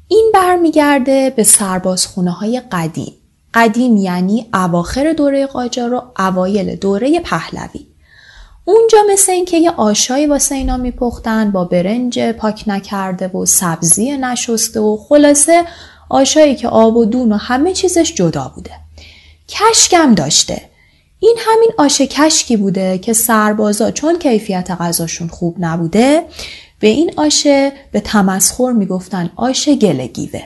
این 0.08 0.32
برمیگرده 0.34 1.30
به 1.30 1.44
سربازخونه 1.44 2.32
های 2.32 2.62
قدیم. 2.72 3.14
قدیم 3.54 3.98
یعنی 3.98 4.50
اواخر 4.54 5.14
دوره 5.14 5.46
قاجار 5.46 5.94
و 5.94 6.02
اوایل 6.20 6.76
دوره 6.76 7.20
پهلوی. 7.20 7.88
اونجا 8.66 8.98
مثل 9.12 9.32
اینکه 9.32 9.58
یه 9.58 9.72
آشایی 9.72 10.28
واسه 10.28 10.56
اینا 10.56 10.78
میپختن 10.78 11.52
با 11.52 11.64
برنج 11.66 12.20
پاک 12.20 12.64
نکرده 12.68 13.28
و 13.28 13.46
سبزی 13.46 14.18
نشسته 14.18 14.80
و 14.80 14.98
خلاصه 14.98 15.66
آشایی 16.10 16.56
که 16.56 16.68
آب 16.68 16.98
و 16.98 17.06
دون 17.06 17.32
و 17.32 17.38
همه 17.38 17.74
چیزش 17.74 18.14
جدا 18.14 18.52
بوده. 18.56 18.72
کشکم 19.50 20.16
داشته. 20.16 20.73
این 21.24 21.38
همین 21.40 21.72
آش 21.78 22.02
کشکی 22.02 22.58
بوده 22.58 22.98
که 22.98 23.14
سربازا 23.14 23.92
چون 23.92 24.20
کیفیت 24.20 24.72
غذاشون 24.80 25.28
خوب 25.28 25.56
نبوده 25.60 26.24
به 26.80 26.88
این 26.88 27.14
آشه 27.16 27.72
به 27.92 28.00
تمسخر 28.00 28.72
می‌گفتن 28.72 29.30
آش 29.36 29.70
گلگیوه. 29.70 30.42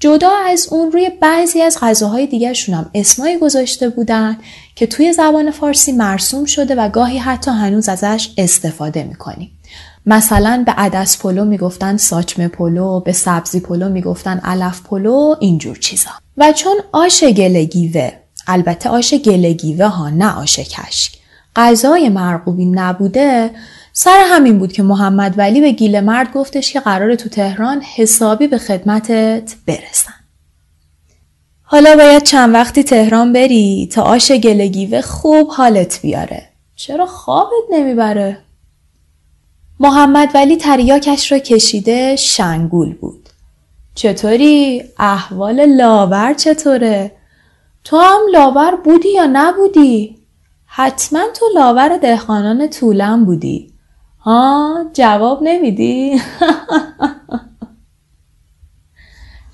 جدا 0.00 0.30
از 0.46 0.68
اون 0.70 0.92
روی 0.92 1.10
بعضی 1.20 1.62
از 1.62 1.78
غذاهای 1.80 2.26
دیگرشون 2.26 2.74
هم 2.74 2.90
اسمایی 2.94 3.38
گذاشته 3.38 3.88
بودن 3.88 4.36
که 4.74 4.86
توی 4.86 5.12
زبان 5.12 5.50
فارسی 5.50 5.92
مرسوم 5.92 6.44
شده 6.44 6.74
و 6.74 6.88
گاهی 6.88 7.18
حتی 7.18 7.50
هنوز 7.50 7.88
ازش 7.88 8.28
استفاده 8.38 9.04
می‌کنیم. 9.04 9.50
مثلا 10.06 10.62
به 10.66 10.72
عدس 10.72 11.18
پلو 11.18 11.44
می‌گفتن 11.44 11.96
ساچمه 11.96 12.48
پلو، 12.48 13.00
به 13.00 13.12
سبزی 13.12 13.60
پلو 13.60 13.88
می‌گفتن 13.88 14.38
علف 14.38 14.82
پلو، 14.82 15.34
اینجور 15.40 15.78
چیزا. 15.78 16.10
و 16.36 16.52
چون 16.52 16.76
آش 16.92 17.24
گلگیوه، 17.24 18.12
البته 18.46 18.88
آش 18.88 19.14
گلگیوه 19.14 19.86
ها 19.86 20.10
نه 20.10 20.38
آش 20.38 20.58
کشک، 20.58 21.12
غذای 21.56 22.08
مرغوبی 22.08 22.64
نبوده 22.64 23.50
سر 23.92 24.24
همین 24.30 24.58
بود 24.58 24.72
که 24.72 24.82
محمد 24.82 25.38
ولی 25.38 25.60
به 25.60 25.72
گیل 25.72 26.00
مرد 26.00 26.32
گفتش 26.32 26.72
که 26.72 26.80
قرار 26.80 27.14
تو 27.14 27.28
تهران 27.28 27.82
حسابی 27.82 28.46
به 28.46 28.58
خدمتت 28.58 29.54
برسن. 29.66 30.12
حالا 31.62 31.96
باید 31.96 32.22
چند 32.22 32.54
وقتی 32.54 32.82
تهران 32.82 33.32
بری 33.32 33.88
تا 33.92 34.02
آش 34.02 34.32
گلگیوه 34.32 35.00
خوب 35.00 35.50
حالت 35.50 36.00
بیاره. 36.02 36.48
چرا 36.76 37.06
خوابت 37.06 37.64
نمی‌بره؟ 37.70 38.38
محمد 39.80 40.30
ولی 40.34 40.56
تریاکش 40.56 41.32
را 41.32 41.38
کشیده 41.38 42.16
شنگول 42.16 42.94
بود. 42.94 43.28
چطوری؟ 43.94 44.84
احوال 44.98 45.66
لاور 45.66 46.34
چطوره؟ 46.34 47.15
تو 47.86 47.96
هم 47.96 48.20
لاور 48.32 48.76
بودی 48.76 49.08
یا 49.08 49.26
نبودی؟ 49.32 50.16
حتما 50.66 51.20
تو 51.34 51.46
لاور 51.54 51.96
دهقانان 51.96 52.70
طولم 52.70 53.24
بودی. 53.24 53.72
ها 54.20 54.84
جواب 54.92 55.38
نمیدی؟ 55.42 56.16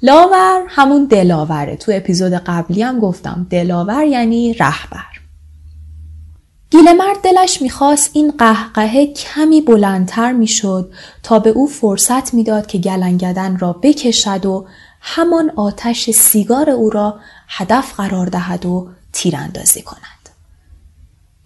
لاور 0.02 0.62
همون 0.68 1.04
دلاوره 1.04 1.76
تو 1.76 1.92
اپیزود 1.94 2.32
قبلی 2.32 2.82
هم 2.82 3.00
گفتم 3.00 3.46
دلاور 3.50 4.04
یعنی 4.04 4.54
رهبر 4.54 5.12
گیلمرد 6.70 7.20
دلش 7.22 7.62
می‌خواست 7.62 8.10
این 8.12 8.30
قهقهه 8.38 9.06
کمی 9.06 9.60
بلندتر 9.60 10.32
می‌شد 10.32 10.92
تا 11.22 11.38
به 11.38 11.50
او 11.50 11.66
فرصت 11.66 12.34
می‌داد 12.34 12.66
که 12.66 12.78
گلنگدن 12.78 13.58
را 13.58 13.72
بکشد 13.72 14.46
و 14.46 14.66
همان 15.04 15.52
آتش 15.56 16.10
سیگار 16.10 16.70
او 16.70 16.90
را 16.90 17.20
هدف 17.48 17.94
قرار 17.94 18.26
دهد 18.26 18.66
و 18.66 18.88
تیراندازی 19.12 19.82
کند. 19.82 20.28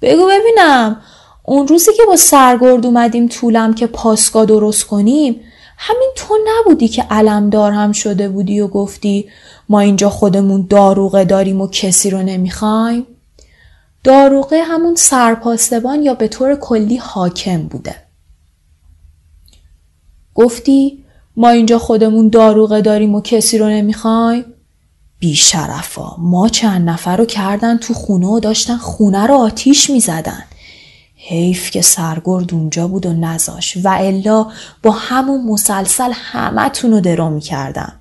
بگو 0.02 0.26
ببینم 0.26 1.00
اون 1.42 1.68
روزی 1.68 1.90
که 1.96 2.02
با 2.06 2.16
سرگرد 2.16 2.86
اومدیم 2.86 3.28
طولم 3.28 3.74
که 3.74 3.86
پاسگاه 3.86 4.46
درست 4.46 4.84
کنیم 4.84 5.40
همین 5.78 6.10
تو 6.16 6.38
نبودی 6.48 6.88
که 6.88 7.02
علمدار 7.02 7.72
هم 7.72 7.92
شده 7.92 8.28
بودی 8.28 8.60
و 8.60 8.68
گفتی 8.68 9.30
ما 9.68 9.80
اینجا 9.80 10.10
خودمون 10.10 10.66
داروغه 10.70 11.24
داریم 11.24 11.60
و 11.60 11.68
کسی 11.68 12.10
رو 12.10 12.22
نمی‌خوایم؟ 12.22 13.06
داروغه 14.04 14.62
همون 14.62 14.94
سرپاسبان 14.94 16.02
یا 16.02 16.14
به 16.14 16.28
طور 16.28 16.54
کلی 16.54 16.96
حاکم 16.96 17.62
بوده. 17.62 17.96
گفتی 20.34 21.05
ما 21.36 21.48
اینجا 21.48 21.78
خودمون 21.78 22.28
داروغه 22.28 22.80
داریم 22.80 23.14
و 23.14 23.20
کسی 23.20 23.58
رو 23.58 23.68
نمی‌خوایم؟ 23.68 24.44
بیشرفا 25.18 26.16
ما 26.18 26.48
چند 26.48 26.88
نفر 26.88 27.16
رو 27.16 27.24
کردن 27.24 27.76
تو 27.76 27.94
خونه 27.94 28.26
و 28.26 28.40
داشتن 28.40 28.76
خونه 28.76 29.26
رو 29.26 29.34
آتیش 29.34 29.90
می‌زدن. 29.90 30.44
حیف 31.16 31.70
که 31.70 31.82
سرگرد 31.82 32.54
اونجا 32.54 32.88
بود 32.88 33.06
و 33.06 33.12
نزاش 33.12 33.76
و 33.84 33.88
الا 33.88 34.46
با 34.82 34.90
همون 34.90 35.44
مسلسل 35.44 36.12
همه 36.14 36.70
رو 36.82 37.00
درو 37.00 37.30
می‌کردم. 37.30 37.92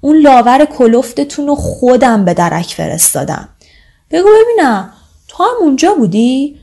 اون 0.00 0.16
لاور 0.16 0.64
کلفتتون 0.64 1.46
رو 1.46 1.54
خودم 1.54 2.24
به 2.24 2.34
درک 2.34 2.74
فرستادم. 2.76 3.48
بگو 4.10 4.28
ببینم 4.28 4.92
تو 5.28 5.44
هم 5.44 5.56
اونجا 5.60 5.94
بودی؟ 5.94 6.56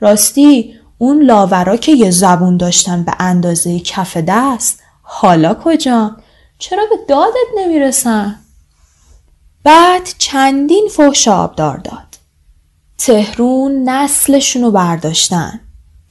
راستی 0.00 0.74
اون 0.98 1.22
لاورا 1.22 1.76
که 1.76 1.92
یه 1.92 2.10
زبون 2.10 2.56
داشتن 2.56 3.02
به 3.02 3.12
اندازه 3.18 3.80
کف 3.80 4.16
دست 4.16 4.83
حالا 5.06 5.54
کجا؟ 5.64 6.16
چرا 6.58 6.86
به 6.90 6.96
دادت 7.08 7.48
نمی‌رسن؟ 7.58 8.38
بعد 9.64 10.08
چندین 10.18 10.88
فحش 10.92 11.28
آبدار 11.28 11.76
داد. 11.76 12.18
تهرون 12.98 13.88
نسلشونو 13.88 14.70
برداشتن. 14.70 15.60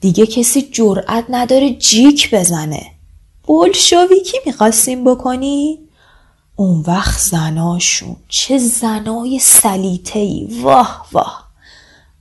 دیگه 0.00 0.26
کسی 0.26 0.62
جرأت 0.62 1.24
نداره 1.28 1.70
جیک 1.74 2.34
بزنه. 2.34 2.86
بلشویکی 3.48 4.38
می‌خواستیم 4.46 5.04
بکنی؟ 5.04 5.78
اون 6.56 6.84
وقت 6.86 7.20
زناشون 7.20 8.16
چه 8.28 8.58
زنای 8.58 9.38
سلیتهی 9.38 10.60
واه 10.62 11.06
واه 11.12 11.48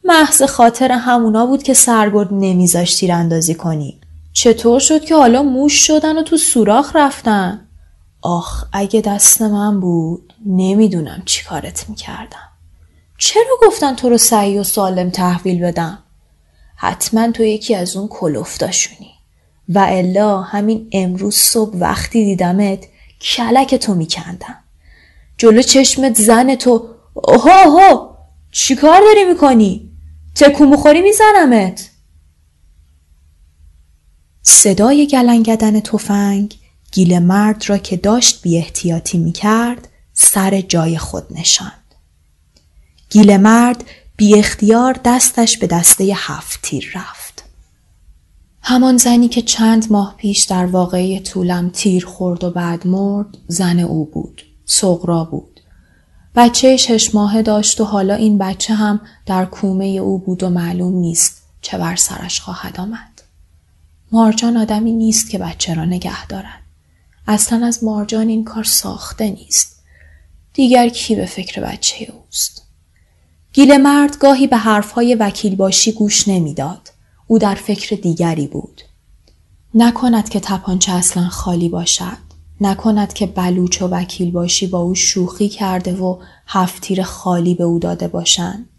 محض 0.04 0.44
خاطر 0.44 0.92
همونا 0.92 1.46
بود 1.46 1.64
که 1.64 1.74
سرگرد 1.74 2.28
نمیذاش 2.32 2.96
تیراندازی 2.96 3.56
کنی 3.56 4.00
چطور 4.34 4.80
شد 4.80 5.06
که 5.06 5.16
حالا 5.16 5.44
موش 5.44 5.88
شدن 5.88 6.18
و 6.18 6.24
تو 6.24 6.38
سوراخ 6.38 6.96
رفتن؟ 6.96 7.68
آخ 8.22 8.66
اگه 8.74 9.02
دست 9.02 9.42
من 9.42 9.80
بود 9.80 10.34
نمی‌دونم 10.46 11.22
چی 11.26 11.44
کارت 11.44 11.90
می‌کردم. 11.90 12.50
چرا 13.18 13.58
گفتن 13.62 13.96
تو 13.96 14.10
رو 14.10 14.18
سعی 14.18 14.60
و 14.60 14.64
سالم 14.64 15.10
تحویل 15.10 15.62
بدم؟ 15.62 16.00
حتما 16.76 17.32
تو 17.32 17.44
یکی 17.44 17.76
از 17.76 17.96
اون 17.96 18.08
کلفتاشونی 18.08 19.12
و 19.70 19.86
الا 19.90 20.42
همین 20.42 20.90
امروز 20.92 21.36
صبح 21.36 21.78
وقتی 21.78 22.26
دیدمت 22.26 22.80
کلک 23.22 23.76
تو 23.76 23.94
میکندم. 23.94 24.58
جلو 25.38 25.62
چشمت 25.62 26.16
زن 26.16 26.56
تو 26.56 26.88
اوه 27.14 27.68
اوه 27.68 28.16
چی 28.52 28.76
کار 28.76 29.02
داری 29.02 29.26
می‌کنی؟ 29.26 29.92
تکون 30.36 30.72
بخوری 30.72 31.02
میزنمت؟ 31.02 31.90
صدای 34.44 35.08
گلنگدن 35.08 35.80
تفنگ 35.80 36.56
گیل 36.92 37.20
مرد 37.20 37.64
را 37.68 37.78
که 37.78 37.98
داشت 37.98 38.42
بی 38.42 38.58
احتیاطی 38.58 39.18
می 39.18 39.32
کرد 39.32 39.88
سر 40.14 40.62
جای 40.62 40.98
خود 40.98 41.24
نشاند. 41.32 41.96
گیل 43.10 43.38
مرد 43.38 43.84
بی 44.18 44.40
اختیار 44.40 45.00
دستش 45.06 45.58
به 45.58 45.68
دسته 45.68 46.14
هفت 46.16 46.60
تیر 46.62 46.92
رفت. 46.96 47.44
همان 48.62 48.98
زنی 48.98 49.28
که 49.28 49.42
چند 49.42 49.92
ماه 49.92 50.16
پیش 50.18 50.44
در 50.44 50.66
واقعی 50.66 51.20
طولم 51.20 51.70
تیر 51.70 52.06
خورد 52.06 52.44
و 52.44 52.52
بعد 52.52 52.88
مرد 52.88 53.38
زن 53.48 53.80
او 53.80 54.06
بود. 54.06 54.42
سغرا 54.66 55.24
بود. 55.24 55.60
بچه 56.36 56.78
شش 56.78 57.16
ماهه 57.16 57.42
داشت 57.42 57.82
و 57.82 57.84
حالا 57.84 58.16
این 58.16 58.38
بچه 58.38 58.74
هم 58.74 59.02
در 59.26 59.46
کومه 59.46 59.86
او 59.86 60.20
بود 60.20 60.44
و 60.44 60.50
معلوم 60.50 60.94
نیست 60.94 61.42
چه 61.62 61.78
بر 61.78 61.96
سرش 61.96 62.40
خواهد 62.42 62.80
آمد. 62.80 63.13
مارجان 64.14 64.58
آدمی 64.58 64.92
نیست 64.92 65.30
که 65.30 65.38
بچه 65.38 65.74
را 65.74 65.86
نگه 65.86 66.28
دارد. 66.28 66.60
اصلا 67.28 67.66
از 67.66 67.84
مارجان 67.84 68.28
این 68.28 68.44
کار 68.44 68.64
ساخته 68.64 69.30
نیست. 69.30 69.84
دیگر 70.54 70.90
کی 70.90 71.16
به 71.16 71.26
فکر 71.26 71.62
بچه 71.62 72.14
اوست؟ 72.14 72.62
گیل 73.54 73.78
مرد 73.78 74.18
گاهی 74.18 74.48
به 74.48 74.58
حرفهای 74.58 75.16
وکیل 75.16 75.56
باشی 75.56 75.92
گوش 75.92 76.28
نمی‌داد. 76.28 76.90
او 77.28 77.40
در 77.40 77.56
فکر 77.56 77.96
دیگری 77.96 78.48
بود. 78.48 78.82
نکند 79.76 80.30
که 80.30 80.40
تپانچه 80.40 80.92
اصلا 80.92 81.28
خالی 81.28 81.70
باشد. 81.70 82.18
نکند 82.62 83.14
که 83.14 83.26
بلوچ 83.26 83.82
و 83.82 83.88
وکیل 83.88 84.32
باشی 84.32 84.68
با 84.68 84.80
او 84.80 84.96
شوخی 84.96 85.50
کرده 85.50 85.96
و 85.96 86.22
هفتیر 86.48 87.04
خالی 87.04 87.56
به 87.56 87.64
او 87.64 87.80
داده 87.80 88.08
باشند. 88.08 88.70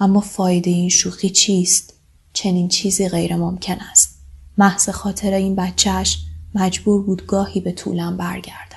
اما 0.00 0.20
فایده 0.20 0.70
این 0.70 0.88
شوخی 0.88 1.30
چیست؟ 1.30 1.94
چنین 2.32 2.68
چیزی 2.68 3.08
غیر 3.08 3.36
ممکن 3.36 3.76
است. 3.90 4.15
محض 4.58 4.88
خاطر 4.88 5.34
این 5.34 5.56
بچهش 5.56 6.18
مجبور 6.54 7.02
بود 7.02 7.26
گاهی 7.26 7.60
به 7.60 7.72
طولم 7.72 8.16
برگردد. 8.16 8.76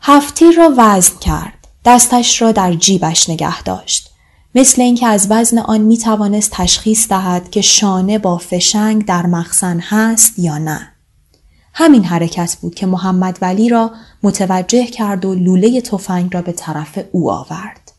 هفتیر 0.00 0.56
را 0.56 0.74
وزن 0.78 1.18
کرد. 1.18 1.68
دستش 1.84 2.42
را 2.42 2.52
در 2.52 2.74
جیبش 2.74 3.30
نگه 3.30 3.62
داشت. 3.62 4.10
مثل 4.54 4.82
اینکه 4.82 5.06
از 5.06 5.26
وزن 5.30 5.58
آن 5.58 5.80
می 5.80 5.98
توانست 5.98 6.50
تشخیص 6.50 7.08
دهد 7.08 7.50
که 7.50 7.60
شانه 7.60 8.18
با 8.18 8.38
فشنگ 8.38 9.06
در 9.06 9.26
مخزن 9.26 9.80
هست 9.80 10.38
یا 10.38 10.58
نه. 10.58 10.92
همین 11.72 12.04
حرکت 12.04 12.56
بود 12.60 12.74
که 12.74 12.86
محمد 12.86 13.38
ولی 13.40 13.68
را 13.68 13.90
متوجه 14.22 14.86
کرد 14.86 15.24
و 15.24 15.34
لوله 15.34 15.80
تفنگ 15.80 16.34
را 16.34 16.42
به 16.42 16.52
طرف 16.52 16.98
او 17.12 17.30
آورد. 17.30 17.92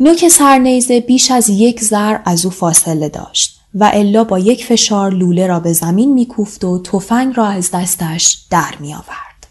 نوک 0.00 0.28
سرنیزه 0.28 1.00
بیش 1.00 1.30
از 1.30 1.48
یک 1.48 1.80
ذر 1.80 2.18
از 2.24 2.44
او 2.44 2.50
فاصله 2.50 3.08
داشت. 3.08 3.51
و 3.74 3.90
الا 3.94 4.24
با 4.24 4.38
یک 4.38 4.64
فشار 4.64 5.10
لوله 5.10 5.46
را 5.46 5.60
به 5.60 5.72
زمین 5.72 6.14
میکوفت 6.14 6.64
و 6.64 6.82
تفنگ 6.82 7.36
را 7.36 7.46
از 7.46 7.70
دستش 7.70 8.46
در 8.50 8.74
می 8.80 8.94
آورد. 8.94 9.46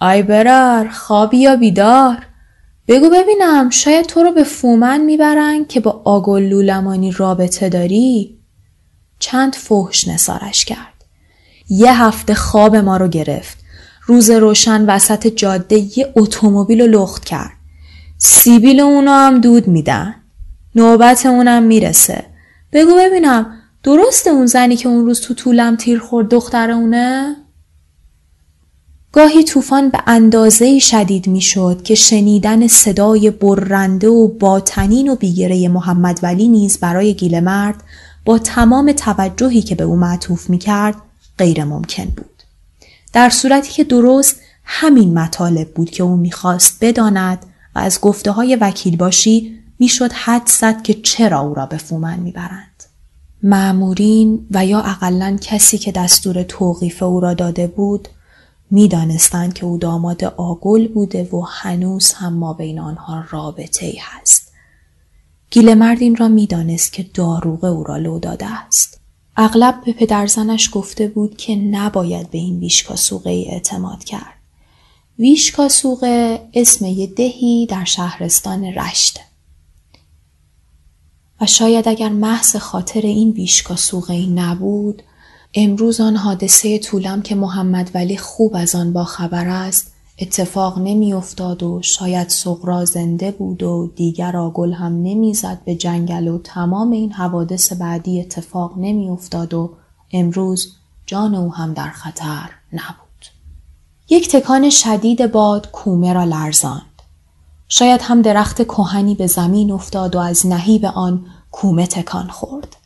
آی 0.00 0.22
برار 0.22 0.88
خوابی 0.88 1.38
یا 1.38 1.56
بیدار 1.56 2.16
بگو 2.88 3.10
ببینم 3.10 3.70
شاید 3.70 4.06
تو 4.06 4.22
رو 4.22 4.32
به 4.32 4.44
فومن 4.44 5.00
می‌برن 5.00 5.64
که 5.64 5.80
با 5.80 6.02
آگل 6.04 6.42
لولمانی 6.42 7.12
رابطه 7.12 7.68
داری؟ 7.68 8.38
چند 9.18 9.54
فحش 9.54 10.08
نسارش 10.08 10.64
کرد. 10.64 11.04
یه 11.68 12.02
هفته 12.02 12.34
خواب 12.34 12.76
ما 12.76 12.96
رو 12.96 13.08
گرفت. 13.08 13.58
روز 14.06 14.30
روشن 14.30 14.84
وسط 14.86 15.26
جاده 15.26 15.98
یه 15.98 16.12
اتومبیل 16.16 16.80
رو 16.80 16.86
لخت 16.86 17.24
کرد. 17.24 17.52
سیبیل 18.18 18.80
اونا 18.80 19.26
هم 19.26 19.40
دود 19.40 19.68
میدن. 19.68 20.14
نوبت 20.74 21.26
اونم 21.26 21.62
می‌رسه. 21.62 22.24
بگو 22.72 22.96
ببینم 22.98 23.54
درسته 23.82 24.30
اون 24.30 24.46
زنی 24.46 24.76
که 24.76 24.88
اون 24.88 25.04
روز 25.06 25.20
تو 25.20 25.34
طولم 25.34 25.76
تیر 25.76 25.98
خورد 25.98 26.28
دختر 26.28 26.70
اونه؟ 26.70 27.36
گاهی 29.12 29.44
طوفان 29.44 29.88
به 29.88 29.98
اندازه 30.06 30.78
شدید 30.78 31.26
می‌شد 31.26 31.82
که 31.82 31.94
شنیدن 31.94 32.66
صدای 32.66 33.30
برنده 33.30 34.08
و 34.08 34.28
باطنین 34.28 35.08
و 35.08 35.16
بیگره 35.16 35.68
محمد 35.68 36.20
ولی 36.22 36.48
نیز 36.48 36.78
برای 36.78 37.14
گیل 37.14 37.40
مرد 37.40 37.82
با 38.24 38.38
تمام 38.38 38.92
توجهی 38.92 39.62
که 39.62 39.74
به 39.74 39.84
او 39.84 39.96
معطوف 39.96 40.50
می 40.50 40.58
کرد 40.58 40.94
غیر 41.38 41.64
ممکن 41.64 42.04
بود. 42.04 42.42
در 43.12 43.30
صورتی 43.30 43.72
که 43.72 43.84
درست 43.84 44.40
همین 44.64 45.18
مطالب 45.18 45.70
بود 45.70 45.90
که 45.90 46.02
او 46.02 46.16
می‌خواست 46.16 46.78
بداند 46.80 47.38
و 47.74 47.78
از 47.78 48.00
گفته 48.00 48.30
های 48.30 48.56
وکیل 48.56 48.96
باشی 48.96 49.58
می‌شد 49.78 50.12
حد 50.12 50.46
زد 50.46 50.82
که 50.82 50.94
چرا 50.94 51.40
او 51.40 51.54
را 51.54 51.66
به 51.66 51.76
فومن 51.76 52.20
می‌برند. 52.20 52.84
معمورین 53.42 54.46
و 54.50 54.66
یا 54.66 54.80
اقلا 54.80 55.38
کسی 55.40 55.78
که 55.78 55.92
دستور 55.92 56.42
توقیف 56.42 57.02
او 57.02 57.20
را 57.20 57.34
داده 57.34 57.66
بود 57.66 58.08
می‌دانستند 58.70 59.54
که 59.54 59.66
او 59.66 59.78
داماد 59.78 60.24
آگل 60.24 60.88
بوده 60.88 61.28
و 61.32 61.40
هنوز 61.40 62.12
هم 62.12 62.32
ما 62.32 62.52
بین 62.52 62.78
آنها 62.78 63.24
رابطه 63.30 63.86
ای 63.86 63.98
هست. 64.00 64.52
گیل 65.50 65.74
مرد 65.74 66.02
این 66.02 66.16
را 66.16 66.28
می‌دانست 66.28 66.92
که 66.92 67.02
داروغه 67.02 67.68
او 67.68 67.84
را 67.84 67.96
لو 67.96 68.18
داده 68.18 68.46
است. 68.46 69.00
اغلب 69.36 69.82
به 69.84 69.92
پدرزنش 69.92 70.70
گفته 70.72 71.08
بود 71.08 71.36
که 71.36 71.56
نباید 71.56 72.30
به 72.30 72.38
این 72.38 72.58
ویشکاسوقه 72.58 73.30
ای 73.30 73.50
اعتماد 73.50 74.04
کرد. 74.04 74.34
ویشکاسوقه 75.18 76.48
اسم 76.54 76.84
یه 76.84 77.06
دهی 77.06 77.66
در 77.66 77.84
شهرستان 77.84 78.64
رشته. 78.64 79.20
و 81.40 81.46
شاید 81.46 81.88
اگر 81.88 82.08
محض 82.08 82.56
خاطر 82.56 83.00
این 83.00 83.32
بیشکا 83.32 83.76
سوغه 83.76 84.26
نبود 84.26 85.02
امروز 85.54 86.00
آن 86.00 86.16
حادثه 86.16 86.78
طولم 86.78 87.22
که 87.22 87.34
محمد 87.34 87.90
ولی 87.94 88.16
خوب 88.16 88.56
از 88.56 88.74
آن 88.74 88.92
با 88.92 89.04
خبر 89.04 89.48
است 89.48 89.92
اتفاق 90.18 90.78
نمیافتاد 90.78 91.62
و 91.62 91.82
شاید 91.82 92.28
سغرا 92.28 92.84
زنده 92.84 93.30
بود 93.30 93.62
و 93.62 93.92
دیگر 93.96 94.36
آگل 94.36 94.72
هم 94.72 94.92
نمی‌زد 95.02 95.58
به 95.64 95.74
جنگل 95.74 96.28
و 96.28 96.38
تمام 96.38 96.90
این 96.90 97.12
حوادث 97.12 97.72
بعدی 97.72 98.20
اتفاق 98.20 98.72
نمیافتاد 98.76 99.54
و 99.54 99.70
امروز 100.12 100.72
جان 101.06 101.34
او 101.34 101.54
هم 101.54 101.74
در 101.74 101.90
خطر 101.90 102.50
نبود. 102.72 103.26
یک 104.08 104.28
تکان 104.28 104.70
شدید 104.70 105.32
باد 105.32 105.70
کومه 105.70 106.12
را 106.12 106.24
لرزاند. 106.24 106.87
شاید 107.68 108.00
هم 108.02 108.22
درخت 108.22 108.62
کهنی 108.62 109.14
به 109.14 109.26
زمین 109.26 109.72
افتاد 109.72 110.16
و 110.16 110.18
از 110.18 110.46
نهیب 110.46 110.84
آن 110.84 111.26
کومه 111.50 111.86
تکان 111.86 112.28
خورد. 112.28 112.76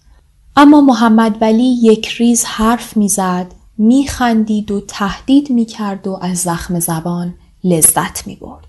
اما 0.57 0.81
محمد 0.81 1.37
ولی 1.41 1.79
یک 1.83 2.09
ریز 2.09 2.45
حرف 2.45 2.97
می‌زد، 2.97 3.47
میخندید 3.79 4.71
و 4.71 4.81
تهدید 4.81 5.51
می‌کرد 5.51 6.07
و 6.07 6.19
از 6.23 6.39
زخم 6.39 6.81
زبان 6.81 7.35
لذت 7.65 8.27
می‌برد. 8.27 8.67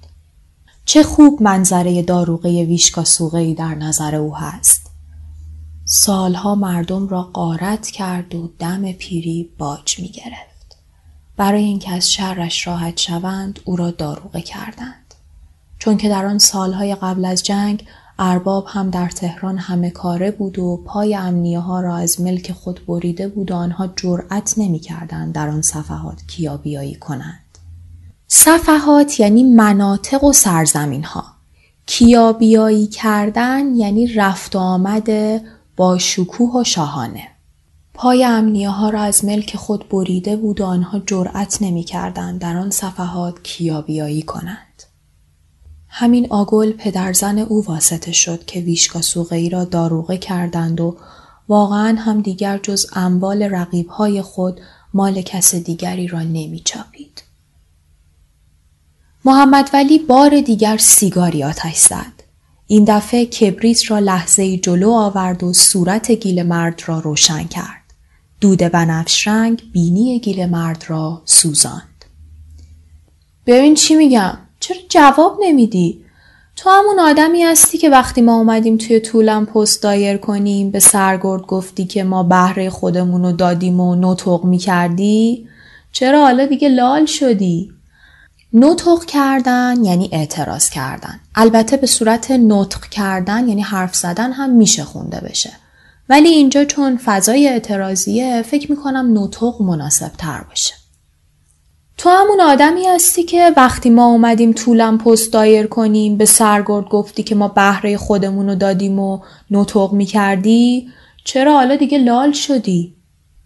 چه 0.86 1.04
خوب 1.04 1.42
منظره 1.42 2.02
داروغه 2.02 2.64
ویشکا 2.64 3.04
سوغهی 3.04 3.54
در 3.54 3.76
نظر 3.76 4.16
او 4.16 4.36
هست. 4.36 4.92
سالها 5.86 6.56
مردم 6.56 7.08
را 7.08 7.24
قارت 7.24 7.88
کرد 7.88 8.36
و 8.36 8.50
دم 8.60 8.92
پیری 8.92 9.50
باج 9.58 10.00
می 10.00 10.08
گرفت. 10.08 10.78
برای 11.38 11.64
اینکه 11.64 11.92
از 11.92 12.12
شرش 12.12 12.68
راحت 12.68 13.00
شوند 13.00 13.60
او 13.66 13.76
را 13.76 13.92
داروغه 13.92 14.42
کردند. 14.42 15.03
چون 15.84 15.98
که 15.98 16.10
در 16.10 16.26
آن 16.26 16.38
سالهای 16.38 16.96
قبل 16.96 17.26
از 17.26 17.44
جنگ 17.44 17.86
ارباب 18.20 18.66
هم 18.68 18.90
در 18.90 19.10
تهران 19.10 19.58
همه 19.58 19.90
کاره 19.90 20.32
بود 20.32 20.60
و 20.60 20.84
پای 20.86 21.16
امنیه 21.16 21.60
ها 21.60 21.82
را 21.82 21.96
از 21.96 22.22
ملک 22.22 22.52
خود 22.52 22.86
بریده 22.88 23.28
بود 23.28 23.52
و 23.52 23.56
آنها 23.56 23.88
جرأت 23.96 24.54
نمی 24.58 24.80
کردن 24.80 25.32
در 25.32 25.50
آن 25.50 25.62
صفحات 25.62 26.22
کیابیایی 26.28 26.96
کنند. 26.96 27.58
صفحات 28.28 29.20
یعنی 29.20 29.44
مناطق 29.44 30.24
و 30.24 30.34
سرزمین 30.34 31.04
ها. 31.04 31.26
کیابیایی 31.86 32.88
کردن 32.88 33.76
یعنی 33.76 34.08
رفت 34.08 34.56
آمد 34.56 35.10
با 35.78 35.98
شکوه 35.98 36.62
و 36.62 36.64
شاهانه. 36.64 37.28
پای 37.94 38.26
امنیه 38.26 38.70
ها 38.70 38.90
را 38.90 39.02
از 39.02 39.26
ملک 39.26 39.56
خود 39.56 39.90
بریده 39.90 40.36
بود 40.36 40.62
و 40.62 40.66
آنها 40.66 41.00
جرأت 41.00 41.62
نمی 41.62 41.84
کردن 41.84 42.38
در 42.38 42.58
آن 42.58 42.70
صفحات 42.70 43.44
کیابیایی 43.44 44.22
کنند. 44.22 44.73
همین 45.96 46.28
آگل 46.30 46.72
پدرزن 46.72 47.40
او 47.40 47.66
واسطه 47.66 48.12
شد 48.12 48.46
که 48.46 48.60
ویشکا 48.60 49.02
سوغهی 49.02 49.50
را 49.50 49.66
داروغه 49.66 50.18
کردند 50.18 50.82
و 50.82 50.98
واقعا 51.50 51.96
هم 52.00 52.22
دیگر 52.22 52.58
جز 52.58 52.86
اموال 52.96 53.44
رقیبهای 53.44 54.22
خود 54.22 54.62
مال 54.94 55.22
کس 55.22 55.56
دیگری 55.56 56.08
را 56.08 56.20
نمی 56.20 56.62
چاپید. 56.66 57.24
محمد 59.26 59.70
ولی 59.74 60.00
بار 60.00 60.42
دیگر 60.42 60.78
سیگاری 60.78 61.44
آتش 61.44 61.78
زد. 61.78 62.24
این 62.68 62.86
دفعه 62.88 63.26
کبریت 63.26 63.92
را 63.92 64.00
لحظه 64.00 64.58
جلو 64.58 64.92
آورد 64.92 65.44
و 65.44 65.54
صورت 65.54 66.12
گیل 66.12 66.44
مرد 66.44 66.82
را 66.86 67.00
روشن 67.00 67.44
کرد. 67.44 67.84
دود 68.42 68.60
بنفش 68.60 69.28
رنگ 69.28 69.64
بینی 69.74 70.20
گیل 70.20 70.46
مرد 70.46 70.84
را 70.88 71.22
سوزاند. 71.26 72.06
ببین 73.46 73.76
چی 73.76 73.96
میگم؟ 73.96 74.38
چرا 74.64 74.78
جواب 74.90 75.38
نمیدی؟ 75.42 76.06
تو 76.56 76.70
همون 76.70 77.00
آدمی 77.00 77.44
هستی 77.44 77.78
که 77.78 77.90
وقتی 77.90 78.22
ما 78.22 78.38
اومدیم 78.38 78.78
توی 78.78 79.00
طولم 79.00 79.46
پست 79.46 79.84
دایر 79.84 80.18
کنیم 80.18 80.72
به 80.72 80.80
سرگرد 80.80 81.42
گفتی 81.42 81.86
که 81.86 82.04
ما 82.04 82.24
بهره 82.24 82.70
خودمون 82.70 83.24
رو 83.24 83.32
دادیم 83.32 83.80
و 83.80 83.96
نطق 83.96 84.44
می‌کردی؟ 84.44 85.48
چرا 85.92 86.22
حالا 86.26 86.46
دیگه 86.46 86.70
لال 86.70 87.06
شدی؟ 87.06 87.72
نطق 88.54 89.06
کردن 89.06 89.84
یعنی 89.84 90.10
اعتراض 90.12 90.70
کردن. 90.70 91.20
البته 91.36 91.78
به 91.78 91.88
صورت 91.88 92.32
نطق 92.32 92.86
کردن 92.86 93.48
یعنی 93.48 93.62
حرف 93.62 93.96
زدن 93.96 94.32
هم 94.32 94.50
میشه 94.50 94.84
خونده 94.84 95.20
بشه. 95.20 95.52
ولی 96.10 96.30
اینجا 96.30 96.66
چون 96.66 96.98
فضای 96.98 97.48
اعتراضیه 97.48 98.42
فکر 98.42 98.72
می‌کنم 98.72 99.18
نطق 99.18 99.62
مناسب 99.62 100.12
تر 100.18 100.44
باشه. 100.50 100.83
تو 101.98 102.10
همون 102.10 102.42
آدمی 102.42 102.86
هستی 102.86 103.24
که 103.24 103.54
وقتی 103.58 103.90
ما 103.90 104.06
اومدیم 104.06 104.54
طولم 104.54 104.98
پست 104.98 105.34
دایر 105.34 105.68
کنیم 105.68 106.18
به 106.18 106.26
سرگرد 106.26 106.86
گفتی 106.86 107.24
که 107.24 107.36
ما 107.36 107.48
بهره 107.48 107.98
خودمون 107.98 108.50
رو 108.50 108.56
دادیم 108.56 109.00
و 109.00 109.20
نطق 109.52 109.92
می‌کردی؟ 109.92 110.88
چرا 111.24 111.54
حالا 111.54 111.76
دیگه 111.76 111.98
لال 111.98 112.32
شدی؟ 112.32 112.96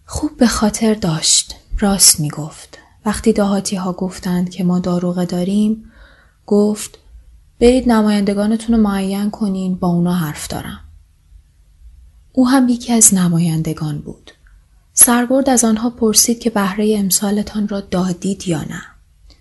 خوب 0.06 0.36
به 0.36 0.46
خاطر 0.46 0.94
داشت. 0.94 1.54
راست 1.78 2.20
می‌گفت. 2.20 2.78
وقتی 3.06 3.32
دهاتی 3.32 3.76
ها 3.76 3.92
گفتند 3.92 4.50
که 4.50 4.64
ما 4.64 4.78
داروغه 4.78 5.24
داریم 5.24 5.92
گفت 6.46 6.98
برید 7.60 7.88
نمایندگانتون 7.88 8.76
رو 8.76 8.82
معین 8.82 9.30
کنین 9.30 9.74
با 9.74 9.88
اونا 9.88 10.14
حرف 10.14 10.48
دارم. 10.48 10.80
او 12.32 12.48
هم 12.48 12.68
یکی 12.68 12.92
از 12.92 13.14
نمایندگان 13.14 13.98
بود. 13.98 14.30
سرگرد 15.00 15.50
از 15.50 15.64
آنها 15.64 15.90
پرسید 15.90 16.40
که 16.40 16.50
بهره 16.50 16.94
امسالتان 16.98 17.68
را 17.68 17.80
دادید 17.80 18.48
یا 18.48 18.60
نه. 18.60 18.82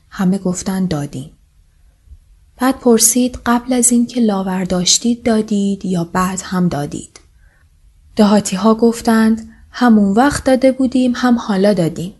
همه 0.10 0.38
گفتند 0.38 0.89
دادیم. 0.89 1.32
بعد 2.58 2.80
پرسید 2.80 3.39
قبل 3.46 3.74
از 3.74 3.91
اینکه 3.91 4.22
لاور 4.22 4.63
داشتید 4.63 5.24
دادید 5.24 5.86
یا 5.86 6.04
بعد 6.04 6.41
هم 6.43 6.67
دادید. 6.67 7.20
دهاتی 8.15 8.56
ها 8.56 8.76
گفتند 8.76 9.50
همون 9.72 10.13
وقت 10.13 10.43
داده 10.43 10.72
بودیم 10.72 11.13
هم 11.15 11.38
حالا 11.38 11.74
دادیم. 11.74 12.13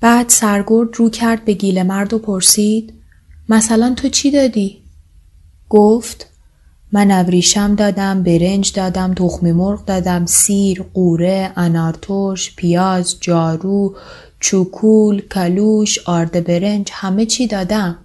بعد 0.00 0.28
سرگرد 0.28 0.96
رو 0.96 1.10
کرد 1.10 1.44
به 1.44 1.52
گیل 1.52 1.82
مرد 1.82 2.14
و 2.14 2.18
پرسید 2.18 2.94
مثلا 3.48 3.94
تو 3.94 4.08
چی 4.08 4.30
دادی؟ 4.30 4.82
گفت 5.68 6.26
من 6.94 7.10
ابریشم 7.10 7.74
دادم، 7.74 8.22
برنج 8.22 8.72
دادم، 8.72 9.14
تخمی 9.14 9.52
مرغ 9.52 9.84
دادم، 9.84 10.26
سیر، 10.26 10.84
قوره، 10.94 11.52
انارتوش، 11.56 12.56
پیاز، 12.56 13.16
جارو، 13.20 13.96
چوکول، 14.40 15.20
کلوش، 15.20 15.98
آرد 16.08 16.44
برنج 16.44 16.88
همه 16.92 17.26
چی 17.26 17.46
دادم. 17.46 17.98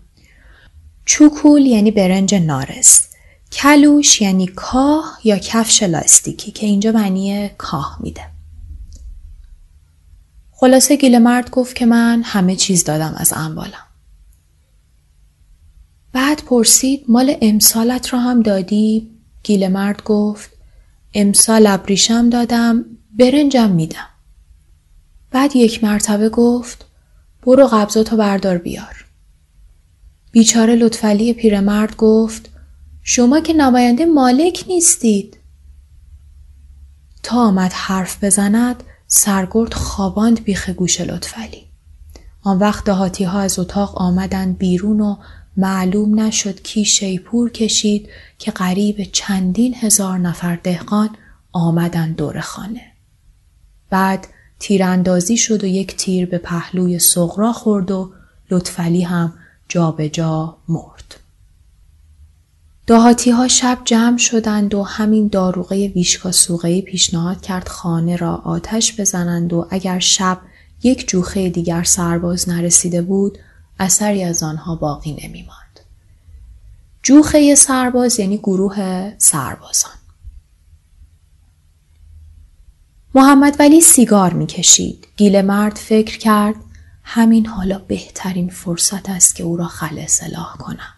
چوکول 1.05 1.61
یعنی 1.61 1.91
برنج 1.91 2.35
نارس. 2.35 3.07
کلوش 3.51 4.21
یعنی 4.21 4.47
کاه 4.47 5.19
یا 5.23 5.37
کفش 5.37 5.83
لاستیکی 5.83 6.51
که 6.51 6.65
اینجا 6.65 6.91
معنی 6.91 7.49
کاه 7.57 7.97
میده. 8.01 8.21
خلاصه 10.51 10.95
گیل 10.95 11.19
مرد 11.19 11.49
گفت 11.49 11.75
که 11.75 11.85
من 11.85 12.21
همه 12.25 12.55
چیز 12.55 12.83
دادم 12.83 13.13
از 13.17 13.33
اموالم. 13.35 13.88
پرسید 16.49 17.05
مال 17.07 17.35
امسالت 17.41 18.13
را 18.13 18.19
هم 18.19 18.41
دادی؟ 18.41 19.09
گیل 19.43 19.67
مرد 19.67 20.03
گفت 20.03 20.49
امسال 21.13 21.67
ابریشم 21.67 22.29
دادم 22.29 22.85
برنجم 23.11 23.71
میدم. 23.71 24.07
بعد 25.31 25.55
یک 25.55 25.83
مرتبه 25.83 26.29
گفت 26.29 26.85
برو 27.41 27.67
قبضاتو 27.67 28.17
بردار 28.17 28.57
بیار. 28.57 29.05
بیچاره 30.31 30.75
لطفلی 30.75 31.33
پیرمرد 31.33 31.95
گفت 31.95 32.49
شما 33.03 33.39
که 33.39 33.53
نماینده 33.53 34.05
مالک 34.05 34.65
نیستید. 34.67 35.37
تا 37.23 37.37
آمد 37.37 37.71
حرف 37.73 38.23
بزند 38.23 38.83
سرگرد 39.07 39.73
خواباند 39.73 40.43
بیخ 40.43 40.69
گوش 40.69 41.01
لطفلی. 41.01 41.65
آن 42.41 42.59
وقت 42.59 42.85
دهاتی 42.85 43.23
ها 43.23 43.39
از 43.39 43.59
اتاق 43.59 43.97
آمدند 43.97 44.57
بیرون 44.57 45.01
و 45.01 45.15
معلوم 45.59 46.19
نشد 46.19 46.61
کی 46.61 46.85
شیپور 46.85 47.49
کشید 47.49 48.09
که 48.37 48.51
قریب 48.51 49.03
چندین 49.03 49.75
هزار 49.75 50.17
نفر 50.17 50.55
دهقان 50.55 51.09
آمدند 51.51 52.15
دور 52.15 52.39
خانه. 52.39 52.91
بعد 53.89 54.27
تیراندازی 54.59 55.37
شد 55.37 55.63
و 55.63 55.67
یک 55.67 55.95
تیر 55.95 56.25
به 56.25 56.37
پهلوی 56.37 56.99
سغرا 56.99 57.53
خورد 57.53 57.91
و 57.91 58.11
لطفلی 58.51 59.01
هم 59.01 59.33
جابجا 59.69 60.07
جا 60.07 60.57
مرد. 60.67 61.15
دهاتی 62.87 63.31
ها 63.31 63.47
شب 63.47 63.77
جمع 63.85 64.17
شدند 64.17 64.73
و 64.73 64.83
همین 64.83 65.27
داروغه 65.27 65.87
ویشکا 65.87 66.31
سوغهی 66.31 66.81
پیشنهاد 66.81 67.41
کرد 67.41 67.67
خانه 67.67 68.15
را 68.15 68.35
آتش 68.35 68.99
بزنند 68.99 69.53
و 69.53 69.67
اگر 69.69 69.99
شب 69.99 70.37
یک 70.83 71.09
جوخه 71.09 71.49
دیگر 71.49 71.83
سرباز 71.83 72.49
نرسیده 72.49 73.01
بود 73.01 73.37
اثری 73.79 74.23
از 74.23 74.43
آنها 74.43 74.75
باقی 74.75 75.11
نمی 75.11 75.41
ماند. 75.41 75.79
جوخه 77.03 77.55
سرباز 77.55 78.19
یعنی 78.19 78.37
گروه 78.37 79.13
سربازان. 79.17 79.91
محمد 83.15 83.55
ولی 83.59 83.81
سیگار 83.81 84.33
می 84.33 84.45
کشید. 84.45 85.07
گیل 85.17 85.41
مرد 85.41 85.75
فکر 85.75 86.17
کرد 86.17 86.55
همین 87.03 87.45
حالا 87.45 87.79
بهترین 87.79 88.49
فرصت 88.49 89.09
است 89.09 89.35
که 89.35 89.43
او 89.43 89.57
را 89.57 89.67
خل 89.67 89.99
اصلاح 89.99 90.57
کنم. 90.57 90.93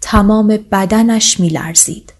تمام 0.00 0.46
بدنش 0.46 1.40
می 1.40 1.48
لرزید. 1.48 2.12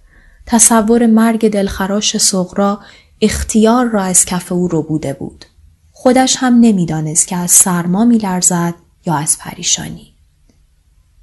تصور 0.47 1.07
مرگ 1.07 1.49
دلخراش 1.49 2.17
سغرا 2.17 2.81
اختیار 3.21 3.87
را 3.87 4.03
از 4.03 4.25
کف 4.25 4.53
او 4.53 4.69
رو 4.69 4.83
بوده 4.83 5.13
بود. 5.13 5.45
خودش 5.93 6.37
هم 6.39 6.61
نمی‌دانست 6.61 7.27
که 7.29 7.37
از 7.37 7.51
سرما 7.51 8.05
می 8.05 8.19
لرزد 8.19 8.75
یا 9.07 9.15
از 9.15 9.39
پریشانی. 9.39 10.15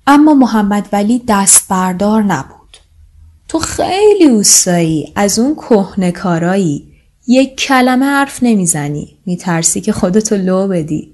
اما 0.07 0.33
محمد 0.33 0.89
ولی 0.91 1.23
دست 1.27 1.69
بردار 1.69 2.23
نبود. 2.23 2.77
تو 3.47 3.59
خیلی 3.59 4.25
اوستایی 4.25 5.13
از 5.15 5.39
اون 5.39 5.55
کهنه 5.55 6.11
کارایی. 6.11 6.93
یک 7.27 7.57
کلمه 7.57 8.05
حرف 8.05 8.39
نمی‌زنی. 8.41 9.17
میترسی 9.25 9.81
که 9.81 9.91
خودتو 9.91 10.35
لو 10.35 10.67
بدی. 10.67 11.13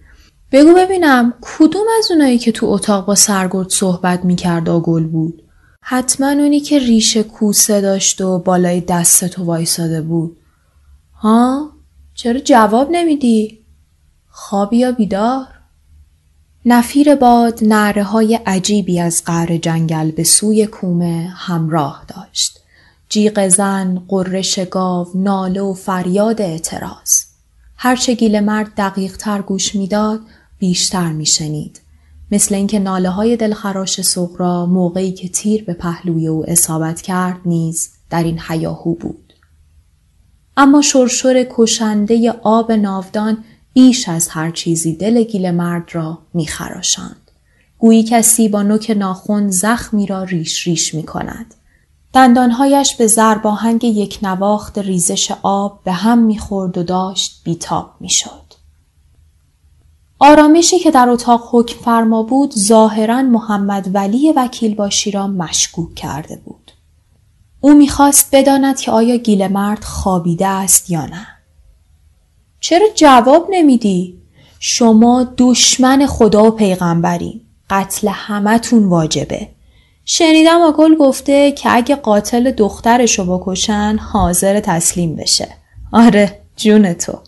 بگو 0.51 0.73
ببینم 0.73 1.33
کدوم 1.41 1.85
از 1.97 2.11
اونایی 2.11 2.37
که 2.37 2.51
تو 2.51 2.65
اتاق 2.65 3.05
با 3.05 3.15
سرگرد 3.15 3.69
صحبت 3.69 4.25
می‌کرد 4.25 4.69
آگل 4.69 5.03
بود؟ 5.03 5.43
حتما 5.81 6.27
اونی 6.27 6.59
که 6.59 6.79
ریش 6.79 7.17
کوسه 7.17 7.81
داشت 7.81 8.21
و 8.21 8.39
بالای 8.39 8.81
دست 8.81 9.25
تو 9.25 9.43
وایساده 9.43 10.01
بود. 10.01 10.37
ها؟ 11.13 11.69
چرا 12.13 12.39
جواب 12.39 12.87
نمیدی؟ 12.91 13.59
خوابی 14.29 14.77
یا 14.77 14.91
بیدار. 14.91 15.45
نفیر 16.65 17.15
باد 17.15 17.59
نعره 17.61 18.03
های 18.03 18.39
عجیبی 18.45 18.99
از 18.99 19.23
قعر 19.25 19.57
جنگل 19.57 20.11
به 20.11 20.23
سوی 20.23 20.67
کومه 20.67 21.33
همراه 21.35 22.05
داشت. 22.07 22.59
جیغ 23.09 23.47
زن، 23.47 24.03
قررش 24.07 24.59
گاو، 24.59 25.07
ناله 25.15 25.61
و 25.61 25.73
فریاد 25.73 26.41
اعتراض. 26.41 27.23
هرچه 27.77 28.13
گیل 28.13 28.39
مرد 28.39 28.71
دقیق 28.77 29.17
تر 29.17 29.41
گوش 29.41 29.75
می‌داد 29.75 30.19
بیشتر 30.59 31.11
میشنید. 31.11 31.81
مثل 32.31 32.55
اینکه 32.55 32.79
ناله 32.79 33.09
های 33.09 33.37
دلخراش 33.37 34.01
سغرا 34.01 34.65
موقعی 34.65 35.11
که 35.11 35.29
تیر 35.29 35.63
به 35.63 35.73
پهلوی 35.73 36.27
او 36.27 36.49
اصابت 36.49 37.01
کرد 37.01 37.39
نیز 37.45 37.89
در 38.09 38.23
این 38.23 38.39
حیاهو 38.39 38.95
بود. 38.95 39.33
اما 40.57 40.81
شرشور 40.81 41.45
کشنده 41.49 42.31
آب 42.31 42.71
ناودان 42.71 43.43
بیش 43.73 44.09
از 44.09 44.27
هر 44.27 44.51
چیزی 44.51 44.93
دل 44.93 45.23
گیل 45.23 45.51
مرد 45.51 45.89
را 45.91 46.17
میخراشاند. 46.33 47.31
گویی 47.79 48.03
کسی 48.03 48.49
با 48.49 48.63
نوک 48.63 48.91
ناخون 48.97 49.49
زخمی 49.49 50.05
را 50.05 50.23
ریش 50.23 50.67
ریش 50.67 50.93
می 50.93 51.03
کند. 51.03 51.53
دندانهایش 52.13 52.95
به 52.95 53.07
زرباهنگ 53.07 53.83
یک 53.83 54.19
نواخت 54.21 54.77
ریزش 54.77 55.31
آب 55.43 55.79
به 55.83 55.91
هم 55.91 56.17
می‌خورد 56.17 56.77
و 56.77 56.83
داشت 56.83 57.41
بیتاب 57.43 57.91
می‌شد. 57.99 58.43
آرامشی 60.19 60.79
که 60.79 60.91
در 60.91 61.09
اتاق 61.09 61.49
حکم 61.51 61.79
فرما 61.79 62.23
بود 62.23 62.53
ظاهرا 62.57 63.21
محمد 63.21 63.95
ولی 63.95 64.31
وکیل 64.31 64.75
باشی 64.75 65.11
را 65.11 65.27
مشکوک 65.27 65.95
کرده 65.95 66.41
بود. 66.45 66.71
او 67.61 67.73
می‌خواست 67.73 68.29
بداند 68.31 68.79
که 68.79 68.91
آیا 68.91 69.15
گیل 69.15 69.47
مرد 69.47 69.83
خوابیده 69.83 70.47
است 70.47 70.89
یا 70.89 71.05
نه. 71.05 71.27
چرا 72.63 72.85
جواب 72.95 73.47
نمیدی؟ 73.49 74.17
شما 74.59 75.33
دشمن 75.37 76.05
خدا 76.05 76.43
و 76.43 76.51
پیغمبری. 76.51 77.41
قتل 77.69 78.07
همتون 78.07 78.85
واجبه. 78.85 79.47
شنیدم 80.05 80.61
آگل 80.61 80.95
گفته 80.95 81.51
که 81.51 81.75
اگه 81.75 81.95
قاتل 81.95 82.51
دخترشو 82.51 83.37
بکشن 83.37 83.97
حاضر 84.11 84.59
تسلیم 84.59 85.15
بشه. 85.15 85.47
آره 85.91 86.39
جون 86.55 86.93
تو. 86.93 87.19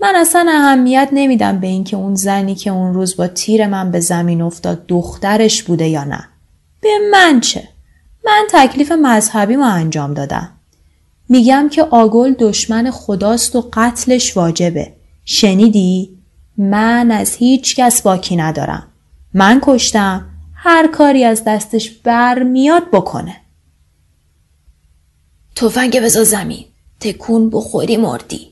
من 0.00 0.16
اصلا 0.16 0.46
اهمیت 0.48 1.08
نمیدم 1.12 1.60
به 1.60 1.66
اینکه 1.66 1.96
اون 1.96 2.14
زنی 2.14 2.54
که 2.54 2.70
اون 2.70 2.94
روز 2.94 3.16
با 3.16 3.26
تیر 3.26 3.66
من 3.66 3.90
به 3.90 4.00
زمین 4.00 4.42
افتاد 4.42 4.86
دخترش 4.86 5.62
بوده 5.62 5.88
یا 5.88 6.04
نه. 6.04 6.28
به 6.80 6.90
من 7.12 7.40
چه؟ 7.40 7.68
من 8.24 8.46
تکلیف 8.50 8.92
مذهبی 8.92 9.56
ما 9.56 9.68
انجام 9.68 10.14
دادم. 10.14 10.59
میگم 11.30 11.68
که 11.72 11.82
آگل 11.82 12.34
دشمن 12.38 12.90
خداست 12.90 13.56
و 13.56 13.70
قتلش 13.72 14.36
واجبه. 14.36 14.92
شنیدی؟ 15.24 16.18
من 16.56 17.10
از 17.10 17.34
هیچ 17.34 17.76
کس 17.76 18.02
باکی 18.02 18.36
ندارم. 18.36 18.86
من 19.34 19.60
کشتم. 19.62 20.26
هر 20.54 20.88
کاری 20.88 21.24
از 21.24 21.44
دستش 21.46 21.90
برمیاد 21.90 22.90
بکنه. 22.90 23.36
تفنگ 25.56 26.00
بزا 26.00 26.24
زمین. 26.24 26.64
تکون 27.00 27.50
بخوری 27.50 27.96
مردی. 27.96 28.49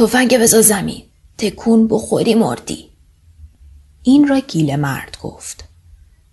تفنگ 0.00 0.38
بزا 0.38 0.62
زمین. 0.62 1.02
تکون 1.38 1.88
بخوری 1.88 2.34
مردی. 2.34 2.84
این 4.02 4.28
را 4.28 4.38
گیل 4.38 4.76
مرد 4.76 5.16
گفت. 5.22 5.64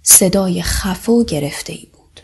صدای 0.03 0.61
خفه 0.61 1.11
و 1.11 1.23
گرفته 1.23 1.73
ای 1.73 1.87
بود. 1.93 2.21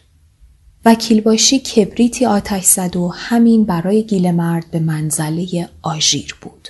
وکیل 0.85 1.21
باشی 1.21 1.59
کبریتی 1.59 2.25
آتش 2.25 2.63
زد 2.63 2.95
و 2.95 3.07
همین 3.07 3.65
برای 3.65 4.03
گیل 4.03 4.31
مرد 4.31 4.71
به 4.71 4.79
منزله 4.79 5.69
آژیر 5.81 6.35
بود. 6.41 6.69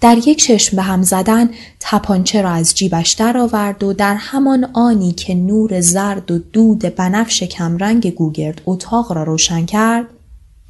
در 0.00 0.18
یک 0.28 0.44
چشم 0.44 0.76
به 0.76 0.82
هم 0.82 1.02
زدن 1.02 1.50
تپانچه 1.80 2.42
را 2.42 2.50
از 2.50 2.74
جیبش 2.74 3.12
درآورد 3.12 3.82
و 3.82 3.92
در 3.92 4.14
همان 4.14 4.70
آنی 4.72 5.12
که 5.12 5.34
نور 5.34 5.80
زرد 5.80 6.30
و 6.30 6.38
دود 6.38 6.78
بنفش 6.78 7.42
کمرنگ 7.42 8.14
گوگرد 8.14 8.62
اتاق 8.66 9.12
را 9.12 9.22
روشن 9.22 9.66
کرد 9.66 10.06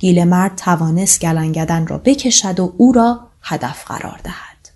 گیل 0.00 0.24
مرد 0.24 0.56
توانست 0.56 1.20
گلنگدن 1.20 1.86
را 1.86 1.98
بکشد 1.98 2.60
و 2.60 2.74
او 2.76 2.92
را 2.92 3.20
هدف 3.42 3.84
قرار 3.84 4.20
دهد. 4.24 4.68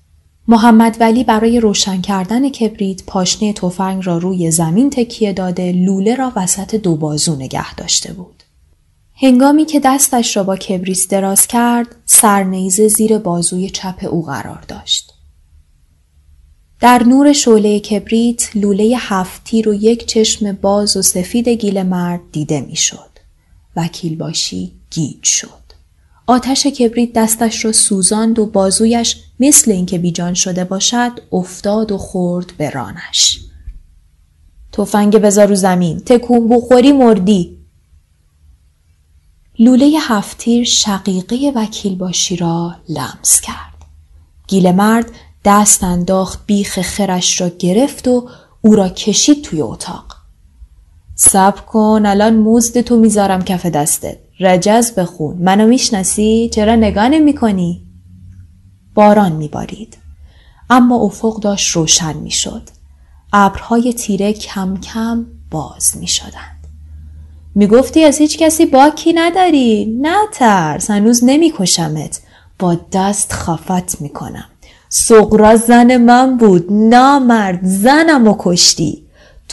محمد 0.49 0.97
ولی 1.01 1.25
برای 1.25 1.61
روشن 1.61 2.01
کردن 2.01 2.49
کبریت 2.49 3.05
پاشنه 3.07 3.53
تفنگ 3.53 4.07
را 4.07 4.19
روی 4.19 4.51
زمین 4.51 4.91
تکیه 4.91 5.33
داده 5.33 5.73
لوله 5.73 6.15
را 6.15 6.33
وسط 6.37 6.75
دو 6.75 6.97
بازو 6.97 7.37
نگه 7.37 7.75
داشته 7.75 8.13
بود. 8.13 8.43
هنگامی 9.15 9.65
که 9.65 9.81
دستش 9.81 10.37
را 10.37 10.43
با 10.43 10.57
کبریت 10.57 11.09
دراز 11.09 11.47
کرد، 11.47 11.97
سرنیزه 12.07 12.89
زیر 12.89 13.19
بازوی 13.19 13.71
چپ 13.71 14.07
او 14.11 14.25
قرار 14.27 14.65
داشت. 14.69 15.15
در 16.81 17.03
نور 17.03 17.33
شعله 17.33 17.81
کبریت 17.81 18.57
لوله 18.57 18.97
هفت 18.99 19.45
تیر 19.45 19.69
و 19.69 19.75
یک 19.75 20.07
چشم 20.07 20.53
باز 20.53 20.97
و 20.97 21.03
سفید 21.03 21.49
گیل 21.49 21.83
مرد 21.83 22.21
دیده 22.33 22.61
می‌شد. 22.61 23.14
وکیل 23.77 24.17
باشی 24.17 24.73
گیج 24.91 25.25
شد. 25.25 25.65
آتش 26.27 26.67
کبریت 26.67 27.13
دستش 27.13 27.65
را 27.65 27.73
سوزاند 27.73 28.39
و 28.39 28.47
بازویش 28.47 29.17
مثل 29.41 29.71
اینکه 29.71 29.99
بیجان 29.99 30.35
شده 30.35 30.65
باشد 30.65 31.13
افتاد 31.33 31.93
و 31.93 31.99
خورد 31.99 32.53
به 32.59 32.71
رانش. 32.71 33.41
تفنگ 34.73 35.19
بذار 35.19 35.47
رو 35.47 35.55
زمین 35.55 36.01
تکون 36.01 36.49
بخوری 36.49 36.93
مردی 36.93 37.59
لوله 39.59 39.91
هفتیر 40.01 40.65
شقیقه 40.65 41.53
وکیل 41.55 41.95
باشی 41.95 42.37
را 42.37 42.77
لمس 42.89 43.41
کرد. 43.41 43.85
گیل 44.47 44.73
مرد 44.73 45.11
دست 45.45 45.85
انداخت 45.85 46.47
بیخ 46.47 46.81
خرش 46.81 47.41
را 47.41 47.49
گرفت 47.49 48.09
و 48.09 48.29
او 48.63 48.75
را 48.75 48.89
کشید 48.89 49.43
توی 49.43 49.63
اتاق. 49.63 50.14
سب 51.15 51.67
کن 51.67 52.03
الان 52.07 52.35
موزد 52.35 52.81
تو 52.81 52.97
می‌ذارم 52.97 53.43
کف 53.43 53.67
دستت. 53.67 54.17
رجز 54.41 54.93
بخون 54.93 55.37
منو 55.37 55.67
می‌شناسی 55.67 56.51
چرا 56.53 56.77
نگاه 56.77 57.09
نمی 57.09 57.35
کنی؟ 57.35 57.87
باران 58.95 59.33
میبارید 59.33 59.99
اما 60.71 60.97
افق 60.97 61.41
داشت 61.41 61.77
روشن 61.77 62.17
می‌شد 62.17 62.63
ابرهای 63.33 63.93
تیره 63.93 64.33
کم 64.33 64.77
کم 64.77 65.27
باز 65.51 65.97
می 65.97 66.07
شدند. 66.07 66.67
می 67.55 67.67
گفتی 67.67 68.05
از 68.05 68.19
هیچ 68.19 68.39
کسی 68.39 68.67
باکی 68.67 69.13
نداری؟ 69.13 69.99
نه 70.01 70.17
ترس 70.33 70.91
هنوز 70.91 71.25
نمی 71.25 71.53
کشمت. 71.59 72.21
با 72.59 72.77
دست 72.93 73.33
خفت 73.33 74.01
می 74.01 74.09
کنم. 74.09 74.49
سقرا 74.89 75.57
زن 75.57 75.97
من 75.97 76.37
بود 76.37 76.73
نامرد 76.73 77.61
زنم 77.63 78.29
و 78.29 78.35
کشتی. 78.39 79.04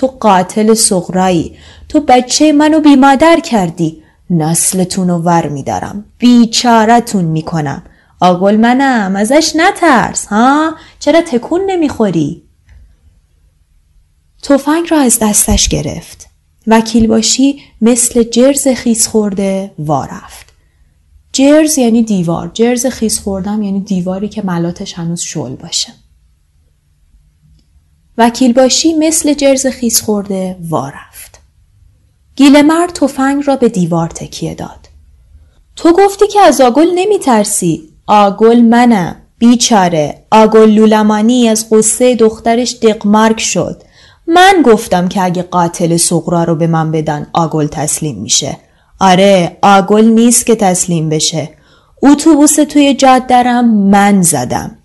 تو 0.02 0.08
قاتل 0.08 0.74
سقرایی. 0.74 1.58
تو 1.90 2.00
بچه 2.00 2.52
منو 2.52 2.80
بیمادر 2.80 3.40
کردی. 3.40 4.04
نسلتون 4.30 5.10
رو 5.10 5.18
ور 5.18 5.48
میدارم. 5.48 6.06
بیچارتون 6.18 7.26
می‌کنم. 7.26 7.84
آگل 8.20 8.56
منم. 8.56 9.16
ازش 9.16 9.54
نترس 9.56 10.26
ها؟ 10.26 10.76
چرا 11.00 11.22
تکون 11.22 11.62
نمی‌خوری؟ 11.68 12.44
تفنگ 14.44 14.88
را 14.92 15.00
از 15.00 15.20
دستش 15.22 15.70
گرفت. 15.70 16.28
وکیل 16.68 17.08
باشی 17.08 17.60
مثل 17.82 18.24
جرز 18.24 18.68
خیس 18.68 19.08
خورده 19.08 19.72
وارفت 19.80 20.46
جرز 21.34 21.78
یعنی 21.78 22.04
دیوار. 22.04 22.52
جرز 22.54 22.86
خیس 22.86 23.20
خوردم 23.20 23.64
یعنی 23.64 23.80
دیواری 23.80 24.30
که 24.30 24.42
ملاتش 24.42 24.94
هنوز 24.94 25.22
شل 25.22 25.56
باشه. 25.56 25.94
وکیل 28.18 28.54
باشی 28.54 28.94
مثل 28.94 29.34
جرز 29.34 29.68
خیس 29.68 30.02
خورده 30.02 30.58
وارفت 30.70 31.32
مرد 32.50 32.90
تفنگ 32.94 33.44
را 33.48 33.56
به 33.56 33.70
دیوار 33.70 34.08
تکیه 34.08 34.56
داد. 34.56 34.90
تو 35.76 35.94
گفتی 35.94 36.28
که 36.28 36.40
از 36.40 36.62
آگل 36.62 36.88
نمی 36.96 37.20
ترسی. 37.20 37.82
آگل 38.08 38.62
منم. 38.62 39.16
بیچاره. 39.38 40.24
آگل 40.32 40.70
لولمانی 40.70 41.48
از 41.48 41.70
قصه 41.72 42.16
دخترش 42.16 42.76
دقمارک 42.82 43.40
شد. 43.40 43.84
من 44.28 44.64
گفتم 44.66 45.08
که 45.08 45.24
اگه 45.24 45.44
قاتل 45.44 45.98
سقرا 45.98 46.44
رو 46.44 46.56
به 46.56 46.68
من 46.68 46.92
بدن 46.92 47.28
آگل 47.34 47.68
تسلیم 47.68 48.18
میشه. 48.18 48.58
آره 49.00 49.58
آگل 49.62 50.06
نیست 50.06 50.46
که 50.46 50.56
تسلیم 50.56 51.10
بشه. 51.10 51.50
اتوبوس 52.04 52.56
توی 52.56 52.94
جادرم 52.94 53.74
من 53.74 54.22
زدم. 54.22 54.78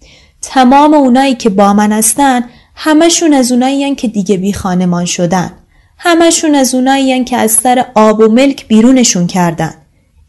تمام 0.43 0.95
اونایی 0.95 1.35
که 1.35 1.49
با 1.49 1.73
من 1.73 1.93
هستن 1.93 2.45
همشون 2.77 3.33
از 3.33 3.53
اونایی 3.53 3.95
که 3.95 4.09
دیگه 4.09 4.37
بی 4.37 4.53
خانمان 4.53 5.05
شدن. 5.05 5.53
همشون 5.99 6.55
از 6.55 6.75
اونایی 6.75 7.25
که 7.25 7.37
از 7.37 7.53
سر 7.53 7.87
آب 7.95 8.21
و 8.21 8.29
ملک 8.29 8.69
بیرونشون 8.69 9.27
کردن. 9.27 9.75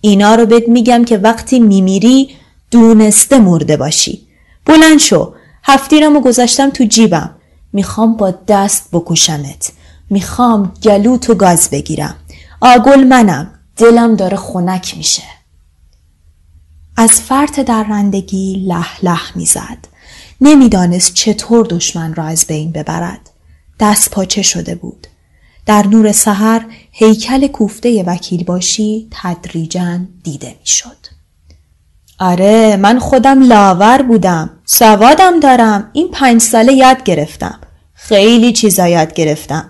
اینا 0.02 0.36
رو 0.36 0.46
بهت 0.46 0.68
میگم 0.68 1.06
که 1.06 1.18
وقتی 1.18 1.60
میمیری 1.60 2.30
دونسته 2.72 3.40
مرده 3.40 3.78
باشی. 3.78 4.28
بلند 4.66 5.00
شو. 5.00 5.34
هفتیرم 5.64 6.16
و 6.16 6.20
گذاشتم 6.20 6.70
تو 6.70 6.84
جیبم. 6.84 7.36
می‌خوام 7.74 8.18
با 8.18 8.34
دست 8.48 8.90
بکشمت. 8.92 9.72
می‌خوام 10.10 10.74
گلو 10.84 11.18
تو 11.18 11.36
گاز 11.36 11.70
بگیرم. 11.70 12.16
آگل 12.62 13.04
منم. 13.04 13.52
دلم 13.78 14.16
داره 14.16 14.38
خونک 14.38 14.98
میشه. 14.98 15.24
از 16.98 17.22
فرط 17.22 17.60
درندگی 17.60 18.66
لح 18.68 19.06
لح 19.06 19.22
می‌زد. 19.36 19.78
نمی‌دانست 20.42 21.14
چطور 21.14 21.66
دشمن 21.66 22.14
را 22.14 22.24
از 22.24 22.46
بین 22.46 22.72
ببرد. 22.72 23.30
دست 23.80 24.12
پاچه 24.12 24.42
شده 24.42 24.76
بود. 24.76 25.08
در 25.66 25.88
نور 25.88 26.12
سحر 26.12 26.66
هیکل 26.92 27.48
کوفته 27.48 28.04
وکیل 28.04 28.44
باشی 28.44 29.08
تدریجا 29.12 30.00
دیده 30.24 30.56
می‌شد. 30.60 30.98
آره 32.20 32.78
من 32.78 33.00
خودم 33.00 33.44
لاور 33.44 34.02
بودم. 34.02 34.50
سوادم 34.66 35.40
دارم. 35.40 35.90
این 35.94 36.08
پنج 36.12 36.42
ساله 36.42 36.74
یاد 36.74 37.04
گرفتم. 37.04 37.60
خیلی 37.94 38.54
چیزا 38.54 38.88
یاد 38.88 39.14
گرفتم. 39.14 39.70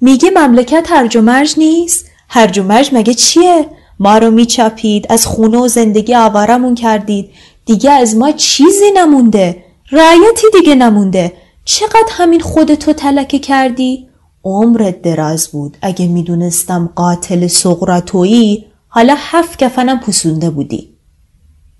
میگه 0.00 0.30
مملکت 0.30 0.86
هرج 0.90 1.16
و 1.16 1.20
مرج 1.20 1.54
نیست؟ 1.56 2.06
هرج 2.28 2.58
و 2.58 2.62
مرج 2.62 2.90
مگه 2.92 3.14
چیه؟ 3.14 3.66
ما 3.98 4.18
رو 4.18 4.30
میچاپید. 4.30 5.06
از 5.10 5.26
خونه 5.26 5.58
و 5.58 5.68
زندگی 5.68 6.14
آوارمون 6.14 6.74
کردید. 6.74 7.30
دیگه 7.66 7.90
از 7.90 8.16
ما 8.16 8.32
چیزی 8.32 8.90
نمونده. 8.94 9.64
رعیتی 9.92 10.46
دیگه 10.52 10.74
نمونده 10.74 11.32
چقدر 11.64 12.10
همین 12.10 12.40
خودتو 12.40 12.92
تلکه 12.92 13.38
کردی؟ 13.38 14.08
عمرت 14.44 15.02
دراز 15.02 15.48
بود 15.48 15.76
اگه 15.82 16.06
می‌دونستم 16.06 16.90
قاتل 16.94 17.46
سقراتویی 17.46 18.66
حالا 18.88 19.14
هفت 19.18 19.58
کفنم 19.58 20.00
پوسونده 20.00 20.50
بودی 20.50 20.96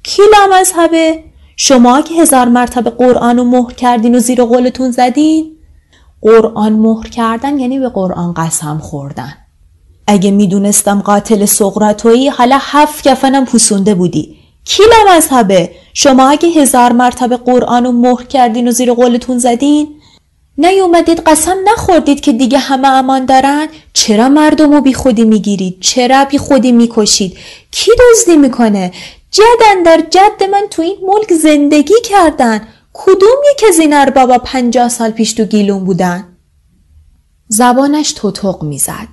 کی 0.02 0.22
لامذهبه؟ 0.32 1.24
شما 1.56 2.02
که 2.02 2.14
هزار 2.14 2.48
مرتبه 2.48 2.90
قرآن 2.90 3.36
رو 3.36 3.44
مهر 3.44 3.72
کردین 3.72 4.14
و 4.14 4.18
زیر 4.18 4.44
قولتون 4.44 4.90
زدین؟ 4.90 5.56
قرآن 6.20 6.72
مهر 6.72 7.08
کردن 7.08 7.58
یعنی 7.58 7.78
به 7.78 7.88
قرآن 7.88 8.34
قسم 8.34 8.78
خوردن 8.78 9.34
اگه 10.06 10.30
می‌دونستم 10.30 11.00
قاتل 11.00 11.44
سقراتویی 11.44 12.28
حالا 12.28 12.58
هفت 12.61 13.04
کفنم 13.04 13.44
پوسونده 13.44 13.94
بودی 13.94 14.39
کی 14.64 14.82
مذهبه؟ 15.08 15.70
شما 15.94 16.28
اگه 16.28 16.48
هزار 16.48 16.92
مرتبه 16.92 17.36
قرآن 17.36 17.84
رو 17.84 17.92
مهر 17.92 18.22
کردین 18.24 18.68
و 18.68 18.70
زیر 18.70 18.92
قولتون 18.92 19.38
زدین؟ 19.38 19.88
نیومدید 20.58 21.20
قسم 21.20 21.56
نخوردید 21.72 22.20
که 22.20 22.32
دیگه 22.32 22.58
همه 22.58 22.88
امان 22.88 23.24
دارن؟ 23.24 23.68
چرا 23.92 24.28
مردم 24.28 24.72
رو 24.72 24.80
بی 24.80 24.94
خودی 24.94 25.24
می‌گیرید؟ 25.24 25.80
چرا 25.80 26.24
بی 26.24 26.38
خودی 26.38 26.72
می‌کشید؟ 26.72 27.36
کی 27.70 27.90
دزدی 28.00 28.36
می‌کنه؟ 28.36 28.92
جدن 29.30 29.82
در 29.84 30.02
جد 30.11 30.42
من 30.52 30.62
تو 30.70 30.82
این 30.82 30.96
ملک 31.06 31.32
زندگی 31.34 31.94
کردن. 32.04 32.61
کدوم 32.92 33.38
یک 33.54 33.64
از 33.68 33.78
این 33.78 33.92
اربابا 33.94 34.38
پنجاه 34.38 34.88
سال 34.88 35.11
پیش 35.11 35.32
تو 35.32 35.44
گیلون 35.44 35.84
بودن؟ 35.84 36.24
زبانش 37.48 38.12
توتق 38.12 38.62
می‌زد. 38.62 39.08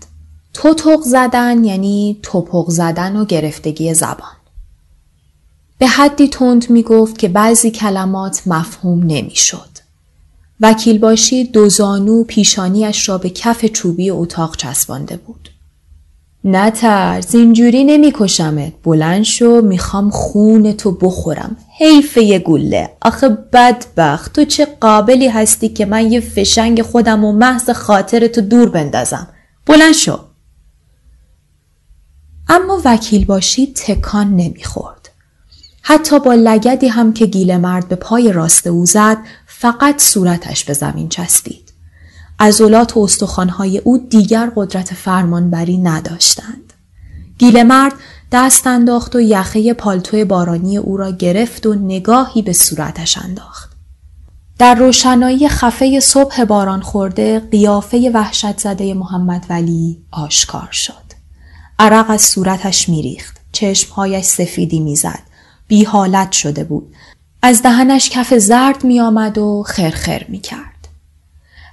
توتق 0.54 1.00
زدن 1.02 1.64
یعنی 1.64 2.20
توپق 2.24 2.66
زدن 2.70 3.16
و 3.16 3.26
گرفتگی 3.26 3.94
زبان. 3.94 4.37
به 5.80 5.88
حدی 5.88 6.28
تند 6.28 6.70
می 6.70 6.84
گفت 6.84 7.18
که 7.18 7.28
بعضی 7.28 7.72
کلمات 7.72 8.42
مفهوم 8.46 9.04
نمی‌شد. 9.04 9.70
وکیل 10.62 10.98
باشی 11.00 11.44
دو 11.44 11.70
زانو 11.70 12.24
پیشانیش 12.24 13.10
را 13.10 13.18
به 13.18 13.30
کف 13.30 13.66
چوبی 13.66 14.10
اتاق 14.10 14.56
چسبانده 14.56 15.18
بود. 15.18 15.50
نترس 16.44 17.36
اینجوری 17.36 17.84
نمیکشمت. 17.84 18.74
بلند 18.84 19.24
شو 19.24 19.62
می‌خوام 19.62 20.10
خون 20.10 20.74
تو 20.74 20.92
بخورم. 20.92 21.58
حیف 21.78 22.18
یه 22.18 22.40
گله 22.40 22.90
آخه 23.02 23.30
بدبخت. 23.30 24.34
تو 24.34 24.46
چه 24.46 24.66
قابلی 24.66 25.28
هستی 25.28 25.70
که 25.70 25.86
من 25.86 26.12
یه 26.12 26.20
فشنگ 26.20 26.82
خودم 26.82 27.24
و 27.24 27.32
محض 27.32 27.70
خاطر 27.70 28.28
تو 28.28 28.42
دور 28.42 28.70
بندازم؟ 28.70 29.28
بلند 29.66 29.94
شو. 29.94 30.20
اما 32.50 32.82
وکیل 32.86 33.26
باشی 33.26 33.74
تکان 33.74 34.36
نمی‌خورد. 34.36 34.97
حتی 35.90 36.20
با 36.20 36.34
لگدی 36.34 36.88
هم 36.88 37.14
که 37.14 37.26
گیل 37.26 37.58
مرد 37.58 37.88
به 37.88 37.96
پای 37.96 38.32
راست 38.32 38.68
او 38.68 38.86
زد 38.86 39.18
فقط 39.46 40.02
صورتش 40.02 40.64
به 40.66 40.74
زمین 40.74 41.10
چسبید. 41.10 41.74
عضلات 42.40 42.98
و 42.98 43.00
استخوانهای 43.00 43.78
او 43.78 43.98
دیگر 43.98 44.52
قدرت 44.56 44.94
فرمانبری 44.94 45.78
نداشتند. 45.78 46.74
گیل 47.38 47.64
مرد 47.64 47.94
دست 48.32 48.68
انداخت 48.68 49.16
و 49.16 49.22
یخه 49.22 49.74
پالتو 49.74 50.26
بارانی 50.26 50.78
او 50.78 50.98
را 50.98 51.12
گرفت 51.12 51.66
و 51.66 51.74
نگاهی 51.74 52.42
به 52.42 52.54
صورتش 52.54 53.18
انداخت. 53.18 53.72
در 54.60 54.76
روشنایی 54.76 55.50
خفه 55.50 56.00
صبح 56.00 56.44
باران 56.44 56.82
خورده 56.82 57.40
قیافه 57.40 58.12
وحشت 58.14 58.60
زده 58.60 58.94
محمد 58.94 59.46
ولی 59.50 59.98
آشکار 60.12 60.70
شد. 60.72 61.08
عرق 61.80 62.10
از 62.10 62.22
صورتش 62.22 62.90
میریخت. 62.90 63.38
چشمهایش 63.52 64.26
سفیدی 64.26 64.80
می‌زد. 64.80 65.27
بی 65.68 65.84
حالت 65.84 66.32
شده 66.32 66.64
بود. 66.64 66.96
از 67.42 67.62
دهنش 67.62 68.10
کف 68.10 68.34
زرد 68.34 68.84
می 68.84 69.00
آمد 69.00 69.38
و 69.38 69.64
خرخر 69.68 70.26
می 70.30 70.40
کرد. 70.40 70.88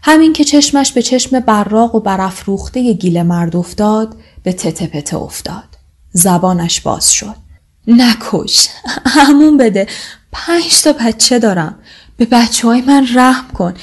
همین 0.03 0.33
که 0.33 0.45
چشمش 0.45 0.93
به 0.93 1.03
چشم 1.03 1.41
براق 1.41 1.95
و 1.95 2.01
برافروخته 2.01 2.93
گیل 2.93 3.23
مرد 3.23 3.57
افتاد 3.57 4.17
به 4.43 4.53
تته 4.53 4.87
پته 4.87 5.17
افتاد. 5.17 5.65
زبانش 6.13 6.81
باز 6.81 7.13
شد. 7.13 7.37
نکش. 7.87 8.69
همون 9.07 9.57
بده. 9.57 9.87
پنج 10.33 10.83
تا 10.83 10.93
بچه 10.93 11.39
دارم. 11.39 11.79
به 12.17 12.25
بچه 12.25 12.69
های 12.69 12.81
من 12.81 13.07
رحم 13.15 13.49
کن. 13.55 13.75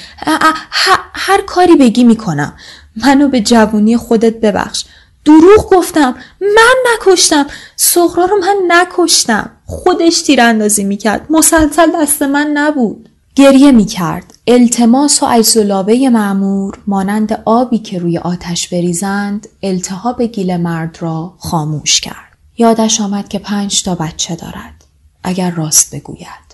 هر 1.14 1.42
کاری 1.42 1.76
بگی 1.76 2.04
می‌کنم. 2.04 2.54
منو 2.96 3.28
به 3.28 3.42
جوونی 3.42 3.98
خودت 3.98 4.40
ببخش. 4.42 4.86
دروغ 5.26 5.70
گفتم 5.70 6.16
من 6.42 6.76
نکشتم 6.94 7.48
سغرا 7.76 8.26
رو 8.26 8.38
من 8.38 8.56
نکشتم 8.68 9.50
خودش 9.72 10.22
تیراندازی 10.22 10.84
می‌کرد. 10.84 11.26
مسلسل 11.30 11.92
دست 11.96 12.22
من 12.22 12.52
نبود. 12.54 13.10
گریه 13.36 13.72
می‌کرد. 13.72 14.34
التماس 14.48 15.24
و 15.24 15.26
اجزلابه 15.26 16.10
معمور 16.10 16.80
مانند 16.88 17.42
آبی 17.46 17.78
که 17.78 18.00
روی 18.00 18.18
آتش 18.18 18.68
بریزند 18.68 19.48
التهاب 19.64 20.22
گیل 20.22 20.58
مرد 20.58 20.98
را 21.00 21.34
خاموش 21.38 22.02
کرد. 22.02 22.38
یادش 22.58 23.02
آمد 23.02 23.28
که 23.28 23.40
پنج 23.40 23.84
تا 23.84 23.96
بچه 23.96 24.36
دارد. 24.36 24.86
اگر 25.24 25.52
راست 25.52 25.96
بگوید. 25.96 26.52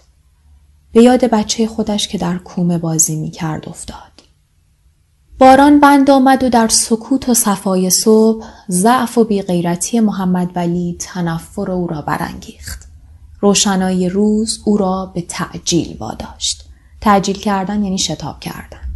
به 0.94 1.04
یاد 1.04 1.26
بچه 1.26 1.68
خودش 1.68 2.08
که 2.08 2.18
در 2.18 2.38
کومه 2.38 2.78
بازی 2.78 3.16
می‌کرد 3.16 3.70
افتاد. 3.70 3.98
باران 5.40 5.80
بند 5.80 6.10
آمد 6.10 6.44
و 6.44 6.50
در 6.50 6.68
سکوت 6.68 7.30
و 7.30 7.34
صفای 7.34 7.90
صبح 7.90 8.46
ضعف 8.70 9.18
و 9.18 9.24
بیغیرتی 9.24 10.00
محمد 10.00 10.52
ولی 10.56 10.96
تنفر 11.00 11.72
او 11.72 11.88
را 11.88 12.02
برانگیخت. 12.02 12.87
روشنایی 13.48 14.10
روز 14.10 14.62
او 14.66 14.78
را 14.78 15.12
به 15.16 15.22
تعجیل 15.22 15.98
واداشت. 16.00 16.64
تعجیل 17.02 17.38
کردن 17.38 17.84
یعنی 17.84 17.98
شتاب 17.98 18.40
کردن. 18.40 18.88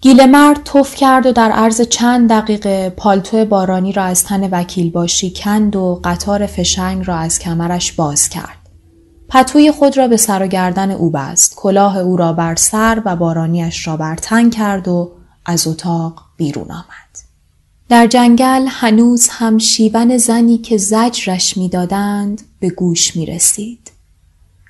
گیل 0.00 0.26
مرد 0.26 0.62
توف 0.64 0.94
کرد 0.94 1.26
و 1.26 1.32
در 1.32 1.52
عرض 1.52 1.80
چند 1.80 2.28
دقیقه 2.30 2.90
پالتو 2.90 3.44
بارانی 3.44 3.92
را 3.92 4.02
از 4.02 4.24
تن 4.24 4.48
وکیل 4.50 4.90
باشی 4.90 5.32
کند 5.36 5.76
و 5.76 6.00
قطار 6.04 6.46
فشنگ 6.46 7.06
را 7.06 7.16
از 7.16 7.38
کمرش 7.38 7.92
باز 7.92 8.28
کرد. 8.28 8.68
پتوی 9.28 9.72
خود 9.72 9.98
را 9.98 10.08
به 10.08 10.16
سر 10.16 10.42
و 10.42 10.46
گردن 10.46 10.90
او 10.90 11.10
بست، 11.10 11.54
کلاه 11.56 11.98
او 11.98 12.16
را 12.16 12.32
بر 12.32 12.54
سر 12.54 13.02
و 13.04 13.16
بارانیش 13.16 13.86
را 13.86 13.96
بر 13.96 14.16
تن 14.16 14.50
کرد 14.50 14.88
و 14.88 15.12
از 15.46 15.66
اتاق 15.66 16.22
بیرون 16.36 16.70
آمد. 16.70 17.33
در 17.88 18.06
جنگل 18.06 18.66
هنوز 18.68 19.28
هم 19.30 19.58
شیون 19.58 20.18
زنی 20.18 20.58
که 20.58 20.76
زجرش 20.76 21.56
می‌دادند 21.56 22.42
به 22.60 22.70
گوش 22.70 23.16
می 23.16 23.26
رسید. 23.26 23.90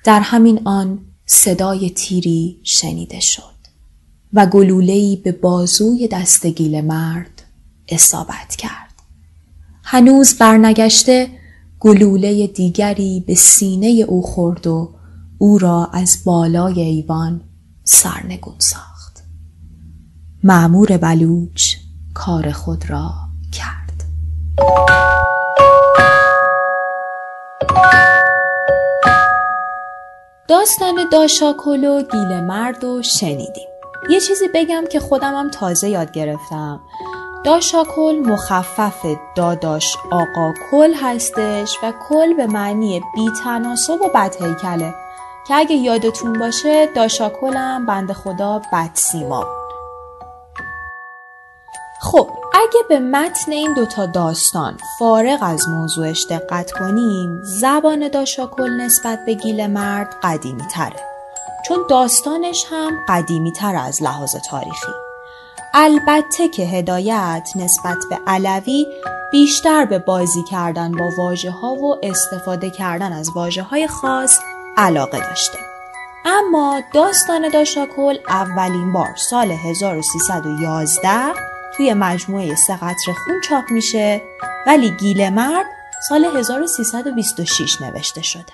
در 0.03 0.19
همین 0.19 0.61
آن 0.65 0.99
صدای 1.25 1.89
تیری 1.89 2.59
شنیده 2.63 3.19
شد 3.19 3.55
و 4.33 4.45
گلولهی 4.45 5.15
به 5.15 5.31
بازوی 5.31 6.07
دستگیل 6.07 6.81
مرد 6.81 7.43
اصابت 7.87 8.55
کرد. 8.57 8.93
هنوز 9.83 10.33
برنگشته 10.33 11.29
گلوله 11.79 12.47
دیگری 12.47 13.23
به 13.27 13.35
سینه 13.35 13.87
او 13.87 14.21
خورد 14.21 14.67
و 14.67 14.95
او 15.37 15.57
را 15.57 15.89
از 15.93 16.17
بالای 16.25 16.81
ایوان 16.81 17.41
سرنگون 17.83 18.55
ساخت. 18.59 19.23
معمور 20.43 20.97
بلوچ 20.97 21.75
کار 22.15 22.51
خود 22.51 22.89
را 22.89 23.11
کرد. 23.51 24.03
داستان 30.47 30.95
داشاکل 31.11 31.83
و 31.83 32.01
گیل 32.01 32.39
مرد 32.39 32.83
و 32.83 33.03
شنیدیم. 33.03 33.67
یه 34.09 34.19
چیزی 34.19 34.45
بگم 34.53 34.83
که 34.91 34.99
خودمم 34.99 35.49
تازه 35.49 35.89
یاد 35.89 36.11
گرفتم. 36.11 36.79
داشاکل 37.43 38.19
مخفف 38.25 39.05
داداش 39.35 39.97
آقا 40.11 40.53
کل 40.71 40.93
هستش 40.93 41.77
و 41.83 41.93
کل 42.09 42.33
به 42.33 42.47
معنی 42.47 43.01
بی 43.15 43.31
تناسب 43.43 44.01
و 44.01 44.09
بدهیکله 44.15 44.93
که 45.47 45.55
اگه 45.55 45.75
یادتون 45.75 46.39
باشه 46.39 46.85
داشاکلم 46.95 47.85
بند 47.85 48.13
خدا 48.13 48.61
بد 48.73 48.89
سیما 48.93 49.64
خب 52.01 52.29
اگه 52.53 52.79
به 52.89 52.99
متن 52.99 53.51
این 53.51 53.73
دوتا 53.73 54.05
داستان 54.05 54.77
فارغ 54.99 55.39
از 55.41 55.69
موضوعش 55.69 56.25
دقت 56.29 56.71
کنیم 56.71 57.41
زبان 57.43 58.07
داشاکل 58.07 58.69
نسبت 58.69 59.25
به 59.25 59.33
گیل 59.33 59.67
مرد 59.67 60.15
قدیمی 60.23 60.67
تره 60.67 61.15
چون 61.67 61.85
داستانش 61.89 62.65
هم 62.71 62.91
قدیمی 63.07 63.51
تر 63.51 63.75
از 63.75 64.03
لحاظ 64.03 64.35
تاریخی. 64.35 64.91
البته 65.73 66.47
که 66.47 66.63
هدایت 66.63 67.49
نسبت 67.55 67.97
به 68.09 68.19
علوی 68.27 68.85
بیشتر 69.31 69.85
به 69.85 69.99
بازی 69.99 70.43
کردن 70.43 70.91
با 70.91 71.09
واجه 71.17 71.51
ها 71.51 71.73
و 71.73 71.97
استفاده 72.03 72.69
کردن 72.69 73.13
از 73.13 73.29
واجه 73.35 73.63
های 73.63 73.87
خاص 73.87 74.39
علاقه 74.77 75.19
داشته. 75.19 75.57
اما 76.25 76.81
داستان 76.93 77.49
داشاکل 77.49 78.17
اولین 78.29 78.93
بار 78.93 79.15
سال 79.15 79.51
1311 79.51 81.54
توی 81.77 81.93
مجموعه 81.93 82.55
سه 82.55 82.75
قطر 82.75 83.13
خون 83.25 83.41
چاپ 83.49 83.71
میشه 83.71 84.21
ولی 84.67 84.91
گیل 84.91 85.29
مرد 85.29 85.65
سال 86.09 86.25
1326 86.25 87.81
نوشته 87.81 88.21
شده. 88.21 88.53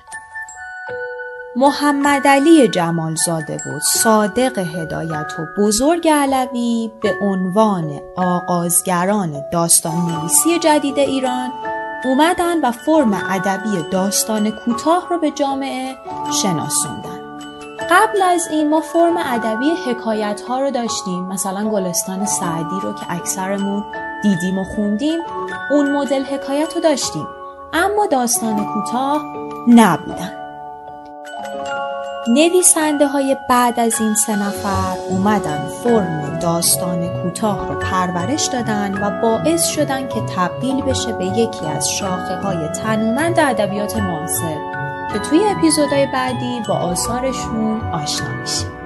محمد 1.55 2.27
علی 2.27 2.67
جمالزاده 2.67 3.57
بود 3.65 3.81
صادق 3.81 4.59
هدایت 4.59 5.39
و 5.39 5.61
بزرگ 5.61 6.07
علوی 6.09 6.91
به 7.01 7.13
عنوان 7.21 7.99
آغازگران 8.15 9.43
داستان 9.53 9.95
نویسی 9.95 10.59
جدید 10.59 10.99
ایران 10.99 11.49
اومدن 12.05 12.61
و 12.61 12.71
فرم 12.71 13.13
ادبی 13.13 13.89
داستان 13.91 14.51
کوتاه 14.51 15.07
رو 15.09 15.19
به 15.19 15.31
جامعه 15.31 15.95
شناسوندن 16.41 17.20
قبل 17.89 18.21
از 18.21 18.47
این 18.51 18.69
ما 18.69 18.81
فرم 18.81 19.17
ادبی 19.17 19.71
حکایت 19.85 20.41
ها 20.41 20.59
رو 20.59 20.71
داشتیم. 20.71 21.23
مثلا 21.23 21.69
گلستان 21.69 22.25
سعدی 22.25 22.79
رو 22.83 22.93
که 22.93 23.05
اکثرمون 23.09 23.83
دیدیم 24.23 24.57
و 24.57 24.63
خوندیم 24.63 25.19
اون 25.71 25.91
مدل 25.91 26.23
حکایت 26.23 26.75
رو 26.75 26.81
داشتیم. 26.81 27.27
اما 27.73 28.05
داستان 28.05 28.65
کوتاه 28.65 29.21
نبودن. 29.67 30.41
نویسنده 32.27 33.07
های 33.07 33.37
بعد 33.49 33.79
از 33.79 34.01
این 34.01 34.15
سه 34.15 34.35
نفر 34.35 34.97
اومدن 35.09 35.67
فرم 35.83 36.39
داستان 36.41 37.23
کوتاه 37.23 37.67
رو 37.67 37.79
پرورش 37.79 38.45
دادن 38.45 39.03
و 39.03 39.21
باعث 39.21 39.67
شدن 39.67 40.07
که 40.07 40.21
تبدیل 40.35 40.81
بشه 40.81 41.13
به 41.13 41.25
یکی 41.25 41.65
از 41.65 41.91
شاخه 41.91 42.35
های 42.35 42.67
تنومند 42.67 43.39
ادبیات 43.39 43.97
معاصر. 43.97 44.80
که 45.13 45.19
توی 45.19 45.39
اپیزودهای 45.45 46.07
بعدی 46.07 46.61
با 46.67 46.73
آثارشون 46.73 47.81
آشنا 47.81 48.29
میشیم. 48.41 48.80